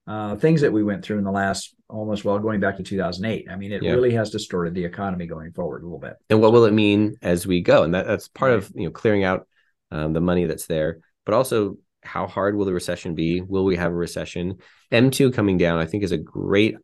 uh, 0.06 0.36
things 0.36 0.60
that 0.60 0.72
we 0.72 0.82
went 0.82 1.04
through 1.04 1.18
in 1.18 1.24
the 1.24 1.32
last 1.32 1.74
almost 1.88 2.24
well 2.24 2.38
going 2.38 2.60
back 2.60 2.76
to 2.76 2.82
2008. 2.82 3.46
I 3.50 3.56
mean, 3.56 3.72
it 3.72 3.82
Yeah. 3.82 3.92
really 3.92 4.12
has 4.12 4.30
distorted 4.30 4.74
the 4.74 4.84
economy 4.84 5.26
going 5.26 5.52
forward 5.52 5.82
a 5.82 5.86
little 5.86 5.98
bit. 5.98 6.14
and 6.28 6.40
what 6.40 6.52
will 6.52 6.64
it 6.64 6.72
mean 6.72 7.16
as 7.22 7.46
we 7.46 7.60
go 7.60 7.84
and 7.84 7.94
that, 7.94 8.06
that's 8.06 8.28
part 8.28 8.52
of 8.52 8.70
you 8.74 8.84
know 8.84 8.90
clearing 8.90 9.24
out 9.24 9.46
um, 9.90 10.12
the 10.12 10.20
money 10.20 10.44
that's 10.46 10.66
there 10.66 10.98
but 11.24 11.34
also 11.34 11.76
how 12.02 12.26
hard 12.26 12.56
will 12.56 12.66
the 12.66 12.72
recession 12.72 13.14
be 13.14 13.40
will 13.40 13.64
we 13.64 13.76
have 13.76 13.92
a 13.92 13.94
recession 13.94 14.58
m2 14.92 15.32
coming 15.32 15.56
down 15.56 15.78
i 15.78 15.86
think 15.86 16.02
is 16.02 16.12
a 16.12 16.18
great 16.18 16.76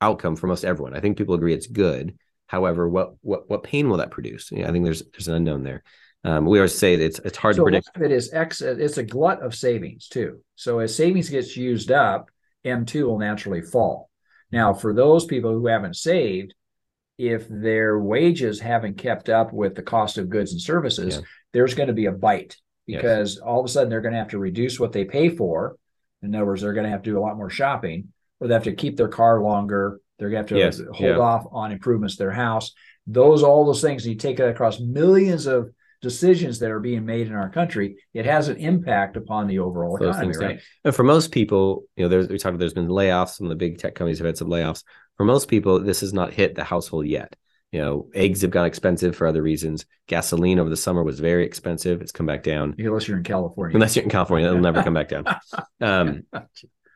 outcome 0.00 0.36
for 0.36 0.46
most 0.46 0.64
everyone 0.64 0.94
i 0.94 1.00
think 1.00 1.16
people 1.16 1.34
agree 1.34 1.54
it's 1.54 1.66
good 1.66 2.16
however 2.46 2.88
what 2.88 3.14
what 3.20 3.48
what 3.48 3.62
pain 3.62 3.88
will 3.88 3.96
that 3.96 4.10
produce 4.10 4.50
yeah, 4.52 4.68
i 4.68 4.72
think 4.72 4.84
there's 4.84 5.02
there's 5.12 5.28
an 5.28 5.34
unknown 5.34 5.62
there 5.62 5.82
um, 6.24 6.46
we 6.46 6.58
always 6.58 6.76
say 6.76 6.96
that 6.96 7.04
it's 7.04 7.18
it's 7.20 7.36
hard 7.36 7.54
so 7.54 7.60
to 7.60 7.64
predict 7.64 7.88
lot 7.88 7.96
of 8.06 8.10
it 8.10 8.14
is 8.14 8.32
ex. 8.32 8.62
It's 8.62 8.96
a 8.96 9.02
glut 9.02 9.42
of 9.42 9.54
savings 9.54 10.08
too. 10.08 10.40
So 10.56 10.78
as 10.78 10.96
savings 10.96 11.28
gets 11.28 11.54
used 11.54 11.92
up, 11.92 12.30
M2 12.64 13.06
will 13.06 13.18
naturally 13.18 13.60
fall. 13.60 14.08
Now, 14.50 14.72
for 14.72 14.94
those 14.94 15.26
people 15.26 15.52
who 15.52 15.66
haven't 15.66 15.96
saved, 15.96 16.54
if 17.18 17.46
their 17.48 17.98
wages 17.98 18.58
haven't 18.58 18.96
kept 18.96 19.28
up 19.28 19.52
with 19.52 19.74
the 19.74 19.82
cost 19.82 20.16
of 20.16 20.30
goods 20.30 20.52
and 20.52 20.60
services, 20.60 21.16
Yeah. 21.16 21.20
there's 21.52 21.74
going 21.74 21.88
to 21.88 21.92
be 21.92 22.06
a 22.06 22.12
bite 22.12 22.56
Yes. 22.86 23.00
because 23.02 23.38
all 23.38 23.60
of 23.60 23.66
a 23.66 23.68
sudden 23.68 23.88
they're 23.88 24.00
going 24.00 24.12
to 24.12 24.18
have 24.18 24.28
to 24.28 24.38
reduce 24.38 24.78
what 24.78 24.92
they 24.92 25.04
pay 25.04 25.28
for. 25.30 25.76
In 26.22 26.34
other 26.34 26.46
words, 26.46 26.62
they're 26.62 26.72
going 26.72 26.84
to 26.84 26.90
have 26.90 27.02
to 27.02 27.10
do 27.10 27.18
a 27.18 27.20
lot 27.20 27.36
more 27.36 27.50
shopping, 27.50 28.08
or 28.40 28.48
they 28.48 28.54
have 28.54 28.64
to 28.64 28.74
keep 28.74 28.96
their 28.96 29.08
car 29.08 29.40
longer. 29.42 30.00
They're 30.18 30.30
going 30.30 30.46
to 30.46 30.54
have 30.54 30.58
Yes. 30.58 30.76
to 30.78 30.84
hold 30.86 30.98
Yeah. 31.00 31.18
off 31.18 31.46
on 31.50 31.72
improvements 31.72 32.16
to 32.16 32.24
their 32.24 32.30
house. 32.30 32.72
Those, 33.06 33.42
all 33.42 33.64
those 33.64 33.82
things, 33.82 34.06
you 34.06 34.14
take 34.14 34.38
it 34.40 34.48
across 34.48 34.80
millions 34.80 35.46
of 35.46 35.70
decisions 36.00 36.58
that 36.58 36.70
are 36.70 36.80
being 36.80 37.04
made 37.06 37.26
in 37.26 37.32
our 37.34 37.48
country. 37.48 37.96
It 38.12 38.26
has 38.26 38.48
an 38.48 38.56
impact 38.58 39.16
upon 39.16 39.46
the 39.46 39.58
overall 39.60 39.96
Those 39.98 40.14
economy, 40.16 40.36
right? 40.38 40.60
And 40.84 40.94
for 40.94 41.02
most 41.02 41.32
people, 41.32 41.84
you 41.96 42.04
know, 42.04 42.08
there's 42.08 42.28
we 42.28 42.36
talked. 42.36 42.50
About 42.54 42.58
there's 42.60 42.74
been 42.74 42.88
layoffs. 42.88 43.30
Some 43.36 43.46
of 43.46 43.50
the 43.50 43.56
big 43.56 43.78
tech 43.78 43.94
companies 43.94 44.18
have 44.18 44.26
had 44.26 44.36
some 44.36 44.48
layoffs. 44.48 44.84
For 45.16 45.24
most 45.24 45.48
people, 45.48 45.80
this 45.80 46.00
has 46.00 46.12
not 46.12 46.32
hit 46.34 46.54
the 46.54 46.64
household 46.64 47.06
yet. 47.06 47.34
You 47.74 47.80
know, 47.80 48.08
eggs 48.14 48.42
have 48.42 48.52
gone 48.52 48.66
expensive 48.66 49.16
for 49.16 49.26
other 49.26 49.42
reasons. 49.42 49.84
Gasoline 50.06 50.60
over 50.60 50.70
the 50.70 50.76
summer 50.76 51.02
was 51.02 51.18
very 51.18 51.44
expensive. 51.44 52.02
It's 52.02 52.12
come 52.12 52.24
back 52.24 52.44
down. 52.44 52.76
Unless 52.78 53.08
you're 53.08 53.16
in 53.16 53.24
California. 53.24 53.74
Unless 53.74 53.96
you're 53.96 54.04
in 54.04 54.10
California, 54.10 54.46
it'll 54.46 54.60
never 54.60 54.84
come 54.84 54.94
back 54.94 55.08
down. 55.08 55.24
Um, 55.80 56.22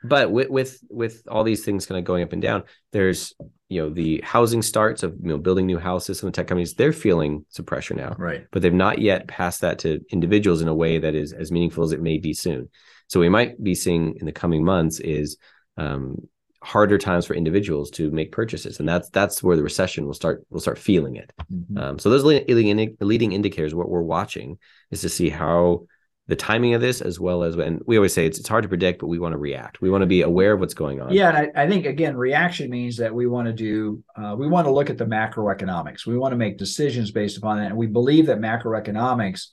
but 0.05 0.31
with 0.31 0.51
with 0.51 0.79
with 0.89 1.23
all 1.29 1.43
these 1.43 1.65
things 1.65 1.85
kind 1.85 1.99
of 1.99 2.05
going 2.05 2.23
up 2.23 2.33
and 2.33 2.41
down, 2.41 2.63
there's 2.93 3.35
you 3.69 3.83
know 3.83 3.91
the 3.91 4.21
housing 4.25 4.63
starts 4.63 5.03
of 5.03 5.17
you 5.21 5.31
know 5.31 5.37
building 5.37 5.67
new 5.67 5.79
houses. 5.79 6.21
Some 6.21 6.29
of 6.29 6.33
the 6.33 6.37
tech 6.37 6.47
companies 6.47 6.75
they're 6.75 6.93
feeling 6.93 7.45
some 7.49 7.67
pressure 7.67 7.95
now 7.95 8.15
right. 8.17 8.47
but 8.53 8.63
they've 8.63 8.73
not 8.73 9.01
yet 9.01 9.27
passed 9.27 9.63
that 9.63 9.81
to 9.81 10.01
individuals 10.11 10.63
in 10.63 10.69
a 10.69 10.75
way 10.75 10.99
that 10.99 11.17
is 11.17 11.33
as 11.33 11.51
meaningful 11.51 11.83
as 11.83 11.91
it 11.91 12.01
may 12.01 12.19
be 12.19 12.33
soon. 12.33 12.71
So 13.09 13.19
we 13.19 13.29
might 13.29 13.63
be 13.63 13.75
seeing 13.75 14.15
in 14.21 14.27
the 14.27 14.33
coming 14.33 14.65
months 14.65 15.01
is 15.01 15.39
um, 15.77 16.29
harder 16.69 16.99
times 16.99 17.25
for 17.25 17.33
individuals 17.35 17.91
to 17.91 18.11
make 18.11 18.31
purchases, 18.31 18.79
and 18.79 18.87
that's 18.89 19.09
that's 19.09 19.43
where 19.43 19.57
the 19.57 19.63
recession 19.63 20.05
will 20.05 20.13
start 20.13 20.45
will 20.51 20.61
start 20.61 20.79
feeling 20.79 21.17
it. 21.17 21.33
Mhm. 21.51 21.79
Um, 21.81 21.99
so 21.99 22.11
those 22.11 22.25
leading, 22.25 22.97
leading 23.01 23.33
indicators, 23.33 23.75
what 23.75 23.89
we're 23.89 24.03
watching 24.03 24.59
is 24.91 25.01
to 25.01 25.09
see 25.09 25.31
how 25.31 25.87
the 26.27 26.37
timing 26.37 26.75
of 26.75 26.83
this, 26.83 27.01
as 27.01 27.19
well 27.19 27.43
as 27.43 27.57
when 27.57 27.81
we 27.87 27.97
always 27.97 28.13
say 28.13 28.27
it's 28.27 28.39
it's 28.39 28.51
hard 28.51 28.65
to 28.65 28.69
predict, 28.69 29.01
but 29.01 29.07
we 29.07 29.19
want 29.19 29.33
to 29.33 29.39
react. 29.39 29.81
We 29.81 29.89
want 29.89 30.03
to 30.03 30.07
be 30.07 30.21
aware 30.21 30.53
of 30.53 30.61
what's 30.61 30.75
going 30.75 31.01
on. 31.01 31.11
Yeah, 31.11 31.31
and 31.31 31.39
I, 31.57 31.63
I 31.65 31.69
think 31.71 31.87
again, 31.87 32.15
reaction 32.19 32.69
means 32.69 32.99
that 32.99 33.15
we 33.15 33.27
want 33.27 33.47
to 33.47 33.55
do, 33.55 34.03
uh, 34.15 34.37
we 34.39 34.47
want 34.47 34.67
to 34.67 34.71
look 34.71 34.91
at 34.91 34.99
the 34.99 35.07
macroeconomics. 35.07 36.05
We 36.05 36.19
want 36.19 36.33
to 36.33 36.37
make 36.37 36.59
decisions 36.59 37.11
based 37.11 37.39
upon 37.39 37.57
that, 37.59 37.69
and 37.69 37.79
we 37.79 37.87
believe 37.87 38.27
that 38.27 38.41
macroeconomics 38.41 39.47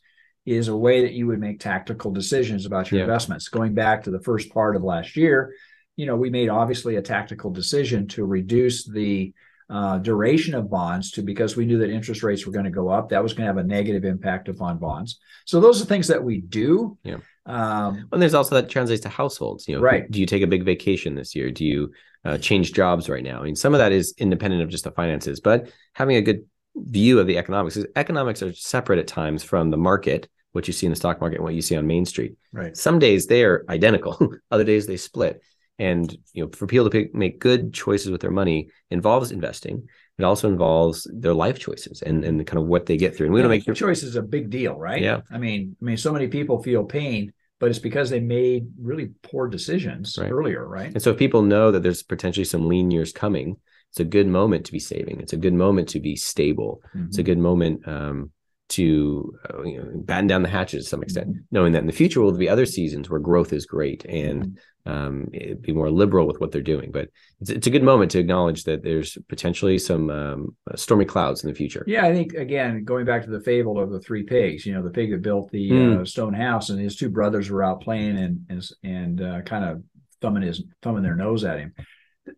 is 0.45 0.67
a 0.67 0.75
way 0.75 1.01
that 1.03 1.13
you 1.13 1.27
would 1.27 1.39
make 1.39 1.61
tactical 1.61 2.11
decisions 2.11 2.65
about 2.65 2.91
your 2.91 2.99
Yeah. 2.99 3.05
investments. 3.05 3.47
Going 3.47 3.73
back 3.73 4.03
to 4.03 4.11
the 4.11 4.19
first 4.19 4.53
part 4.53 4.75
of 4.75 4.83
last 4.83 5.15
year, 5.15 5.53
you 5.95 6.05
know, 6.05 6.15
we 6.15 6.29
made 6.29 6.49
obviously 6.49 6.95
a 6.97 7.01
tactical 7.01 7.51
decision 7.51 8.07
to 8.09 8.25
reduce 8.25 8.85
the 8.85 9.33
uh, 9.69 9.97
duration 9.97 10.53
of 10.53 10.69
bonds 10.69 11.11
to 11.11 11.23
because 11.23 11.55
we 11.57 11.65
knew 11.65 11.79
that 11.79 11.89
interest 11.89 12.21
rates 12.21 12.45
were 12.45 12.51
going 12.51 12.65
to 12.65 12.71
go 12.71 12.89
up. 12.89 13.09
That 13.09 13.23
was 13.23 13.33
going 13.33 13.43
to 13.47 13.47
have 13.47 13.57
a 13.57 13.63
negative 13.67 14.05
impact 14.05 14.47
upon 14.47 14.77
bonds. 14.77 15.19
So 15.45 15.59
those 15.59 15.81
are 15.81 15.85
things 15.85 16.07
that 16.07 16.23
we 16.23 16.41
do. 16.41 16.97
Yeah. 17.03 17.17
Um, 17.47 18.07
And 18.11 18.21
there's 18.21 18.33
also 18.35 18.55
that 18.55 18.69
translates 18.69 19.01
to 19.03 19.09
households. 19.09 19.67
You 19.67 19.75
know, 19.77 19.81
Right. 19.81 20.09
Do 20.09 20.19
you 20.19 20.25
take 20.27 20.43
a 20.43 20.47
big 20.47 20.63
vacation 20.65 21.15
this 21.15 21.33
year? 21.35 21.49
Do 21.49 21.65
you 21.65 21.91
uh, 22.23 22.37
change 22.37 22.73
jobs 22.73 23.09
right 23.09 23.23
now? 23.23 23.39
I 23.39 23.43
mean, 23.43 23.55
some 23.55 23.73
of 23.73 23.79
that 23.79 23.91
is 23.91 24.13
independent 24.17 24.61
of 24.61 24.69
just 24.69 24.83
the 24.83 24.91
finances, 24.91 25.39
but 25.39 25.69
having 25.93 26.15
a 26.17 26.21
good 26.21 26.45
view 26.75 27.19
of 27.19 27.25
the 27.25 27.37
economics. 27.37 27.75
'cause 27.75 27.87
Economics 27.95 28.43
are 28.43 28.53
separate 28.53 28.99
at 28.99 29.07
times 29.07 29.43
from 29.43 29.71
the 29.71 29.77
market, 29.77 30.27
what 30.51 30.67
you 30.67 30.73
see 30.73 30.85
in 30.85 30.91
the 30.91 30.95
stock 30.95 31.21
market 31.21 31.37
and 31.37 31.43
what 31.43 31.53
you 31.55 31.61
see 31.61 31.75
on 31.75 31.87
Main 31.87 32.05
Street. 32.05 32.35
right. 32.51 32.75
Some 32.77 32.99
days 32.99 33.25
they 33.27 33.43
are 33.43 33.65
identical, 33.69 34.29
other 34.51 34.63
days 34.63 34.85
they 34.85 34.97
split. 34.97 35.41
And 35.77 36.15
you 36.33 36.43
know, 36.45 36.51
for 36.51 36.67
people 36.67 36.85
to 36.85 36.89
pick, 36.89 37.13
make 37.13 37.39
good 37.39 37.73
choices 37.73 38.09
with 38.09 38.21
their 38.21 38.31
money 38.31 38.69
involves 38.91 39.31
investing. 39.31 39.87
It 40.17 40.23
also 40.23 40.47
involves 40.47 41.05
their 41.13 41.33
life 41.33 41.59
choices 41.59 42.01
and 42.01 42.23
and 42.23 42.45
kind 42.47 42.59
of 42.61 42.67
what 42.67 42.85
they 42.85 42.95
get 42.97 43.15
through. 43.15 43.27
And 43.27 43.33
we 43.33 43.41
Yeah, 43.41 43.47
make 43.47 43.65
sure. 43.65 43.73
choice 43.73 44.01
is 44.03 44.15
a 44.15 44.21
big 44.21 44.49
deal, 44.49 44.75
right? 44.75 45.01
Yeah. 45.01 45.21
I 45.29 45.37
mean, 45.37 45.75
I 45.81 45.85
mean, 45.85 45.97
so 45.97 46.13
many 46.13 46.27
people 46.27 46.63
feel 46.63 46.85
pain, 46.85 47.33
but 47.59 47.69
it's 47.69 47.79
because 47.79 48.09
they 48.09 48.21
made 48.21 48.67
really 48.81 49.11
poor 49.23 49.47
decisions 49.49 50.17
Right. 50.17 50.31
earlier, 50.31 50.65
right? 50.65 50.93
And 50.93 51.01
so 51.01 51.11
if 51.11 51.17
people 51.17 51.41
know 51.41 51.71
that 51.71 51.83
there's 51.83 52.03
potentially 52.03 52.45
some 52.45 52.67
lean 52.69 52.89
years 52.91 53.11
coming, 53.11 53.57
it's 53.89 53.99
a 53.99 54.05
good 54.05 54.27
moment 54.27 54.65
to 54.67 54.71
be 54.71 54.79
saving. 54.79 55.19
It's 55.19 55.33
a 55.33 55.37
good 55.37 55.53
moment 55.53 55.89
to 55.89 55.99
be 55.99 56.15
stable. 56.15 56.81
It's 57.07 57.17
a 57.17 57.21
Mhm. 57.21 57.25
good 57.25 57.37
moment 57.39 57.87
um, 57.87 58.31
to 58.69 59.33
uh, 59.49 59.63
you 59.63 59.77
know, 59.77 59.91
batten 59.95 60.27
down 60.27 60.41
the 60.41 60.49
hatches 60.49 60.85
to 60.85 60.89
some 60.89 61.03
extent, 61.03 61.27
Mm-hmm. 61.27 61.39
knowing 61.51 61.73
that 61.73 61.79
in 61.81 61.87
the 61.87 61.93
future 61.93 62.21
will 62.21 62.31
be 62.37 62.49
other 62.49 62.65
seasons 62.65 63.09
where 63.09 63.19
growth 63.19 63.51
is 63.53 63.65
great 63.65 64.05
and 64.05 64.43
Mm-hmm. 64.43 64.55
Um, 64.85 65.27
be 65.61 65.73
more 65.73 65.89
liberal 65.89 66.27
with 66.27 66.39
what 66.39 66.51
they're 66.51 66.61
doing. 66.61 66.91
But 66.91 67.09
it's, 67.41 67.49
it's 67.49 67.67
a 67.67 67.71
good 67.71 67.83
moment 67.83 68.11
to 68.11 68.19
acknowledge 68.19 68.63
that 68.65 68.83
there's 68.83 69.17
potentially 69.27 69.77
some 69.79 70.09
um, 70.09 70.55
stormy 70.75 71.05
clouds 71.05 71.43
in 71.43 71.49
the 71.49 71.55
future. 71.55 71.83
Yeah, 71.87 72.05
I 72.05 72.13
think 72.13 72.33
again, 72.33 72.83
going 72.83 73.05
back 73.05 73.23
to 73.23 73.31
the 73.31 73.41
fable 73.41 73.79
of 73.79 73.89
the 73.91 73.99
three 73.99 74.23
pigs, 74.23 74.65
you 74.65 74.73
know, 74.73 74.83
the 74.83 74.89
pig 74.91 75.11
that 75.11 75.21
built 75.21 75.51
the 75.51 75.71
Mm. 75.71 76.01
uh, 76.01 76.05
stone 76.05 76.33
house, 76.33 76.69
and 76.69 76.79
his 76.79 76.95
two 76.95 77.09
brothers 77.09 77.49
were 77.49 77.63
out 77.63 77.81
playing 77.81 78.17
and 78.17 78.45
and, 78.49 78.69
and 78.83 79.21
uh, 79.21 79.41
kind 79.41 79.65
of 79.65 79.83
thumbing 80.21 80.43
his 80.43 80.63
thumbing 80.81 81.03
their 81.03 81.15
nose 81.15 81.43
at 81.43 81.59
him. 81.59 81.73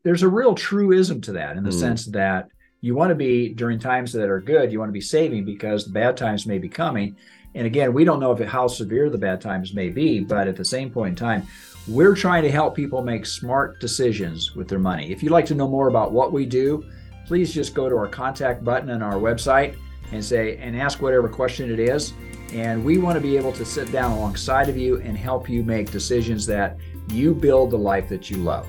There's 0.04 0.24
a 0.24 0.30
real 0.30 0.56
truism 0.56 1.22
to 1.22 1.34
that 1.34 1.58
in 1.58 1.64
the 1.64 1.70
Mm. 1.70 1.80
sense 1.80 2.06
that 2.08 2.48
you 2.82 2.94
want 2.94 3.10
to 3.10 3.16
be 3.16 3.54
during 3.54 3.80
times 3.80 4.14
that 4.14 4.30
are 4.30 4.40
good, 4.42 4.72
you 4.72 4.80
want 4.80 4.90
to 4.90 4.94
be 4.94 5.02
saving 5.02 5.46
because 5.46 5.86
the 5.86 5.92
bad 5.92 6.16
times 6.16 6.46
may 6.46 6.60
be 6.60 6.70
coming. 6.70 7.16
And 7.56 7.66
again, 7.66 7.92
we 7.94 8.04
don't 8.04 8.20
know 8.20 8.32
if 8.34 8.48
how 8.48 8.68
severe 8.68 9.10
the 9.10 9.18
bad 9.18 9.42
times 9.42 9.74
may 9.74 9.90
be, 9.90 10.20
but 10.20 10.48
at 10.48 10.56
the 10.56 10.66
same 10.66 10.92
point 10.92 11.10
in 11.10 11.16
time, 11.16 11.48
we're 11.88 12.16
trying 12.16 12.44
to 12.44 12.52
help 12.52 12.76
people 12.76 13.02
make 13.02 13.26
smart 13.26 13.80
decisions 13.80 14.56
with 14.56 14.68
their 14.68 14.80
money. 14.80 15.12
If 15.12 15.24
you'd 15.24 15.32
like 15.32 15.46
to 15.48 15.56
know 15.56 15.68
more 15.68 15.88
about 15.88 16.12
what 16.12 16.34
we 16.34 16.46
do, 16.46 16.84
please 17.26 17.54
just 17.54 17.74
go 17.74 17.90
to 17.90 17.96
our 17.96 18.08
contact 18.08 18.64
button 18.64 18.90
on 18.90 19.02
our 19.02 19.16
website 19.16 19.78
and 20.12 20.24
say 20.24 20.58
and 20.58 20.80
ask 20.80 21.02
whatever 21.02 21.30
question 21.30 21.72
it 21.72 21.80
is. 21.80 22.14
And 22.54 22.84
we 22.84 22.98
want 22.98 23.16
to 23.16 23.22
be 23.22 23.38
able 23.38 23.52
to 23.54 23.66
sit 23.66 23.92
down 23.92 24.12
alongside 24.12 24.70
of 24.70 24.78
you 24.78 25.02
and 25.02 25.18
help 25.18 25.50
you 25.50 25.64
make 25.64 25.92
decisions 25.92 26.46
that 26.48 26.78
you 27.10 27.34
build 27.34 27.72
the 27.72 27.78
life 27.78 28.08
that 28.10 28.30
you 28.30 28.38
love. 28.38 28.68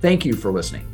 Thank 0.00 0.24
you 0.24 0.34
for 0.34 0.52
listening. 0.52 0.93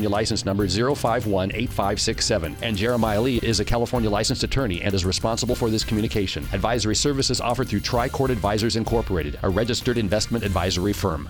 license 0.09 0.45
number 0.45 0.67
0518567, 0.67 2.55
and 2.61 2.77
Jeremiah 2.77 3.21
Lee 3.21 3.39
is 3.43 3.59
a 3.59 3.65
California 3.65 4.09
licensed 4.09 4.43
attorney 4.43 4.81
and 4.81 4.93
is 4.93 5.05
responsible 5.05 5.55
for 5.55 5.69
this 5.69 5.83
communication. 5.83 6.43
Advisory 6.53 6.95
services 6.95 7.41
offered 7.41 7.67
through 7.67 7.81
Tricord 7.81 8.29
Advisors 8.29 8.75
Incorporated, 8.75 9.37
a 9.43 9.49
registered 9.49 9.97
investment 9.97 10.43
advisory 10.43 10.93
firm. 10.93 11.29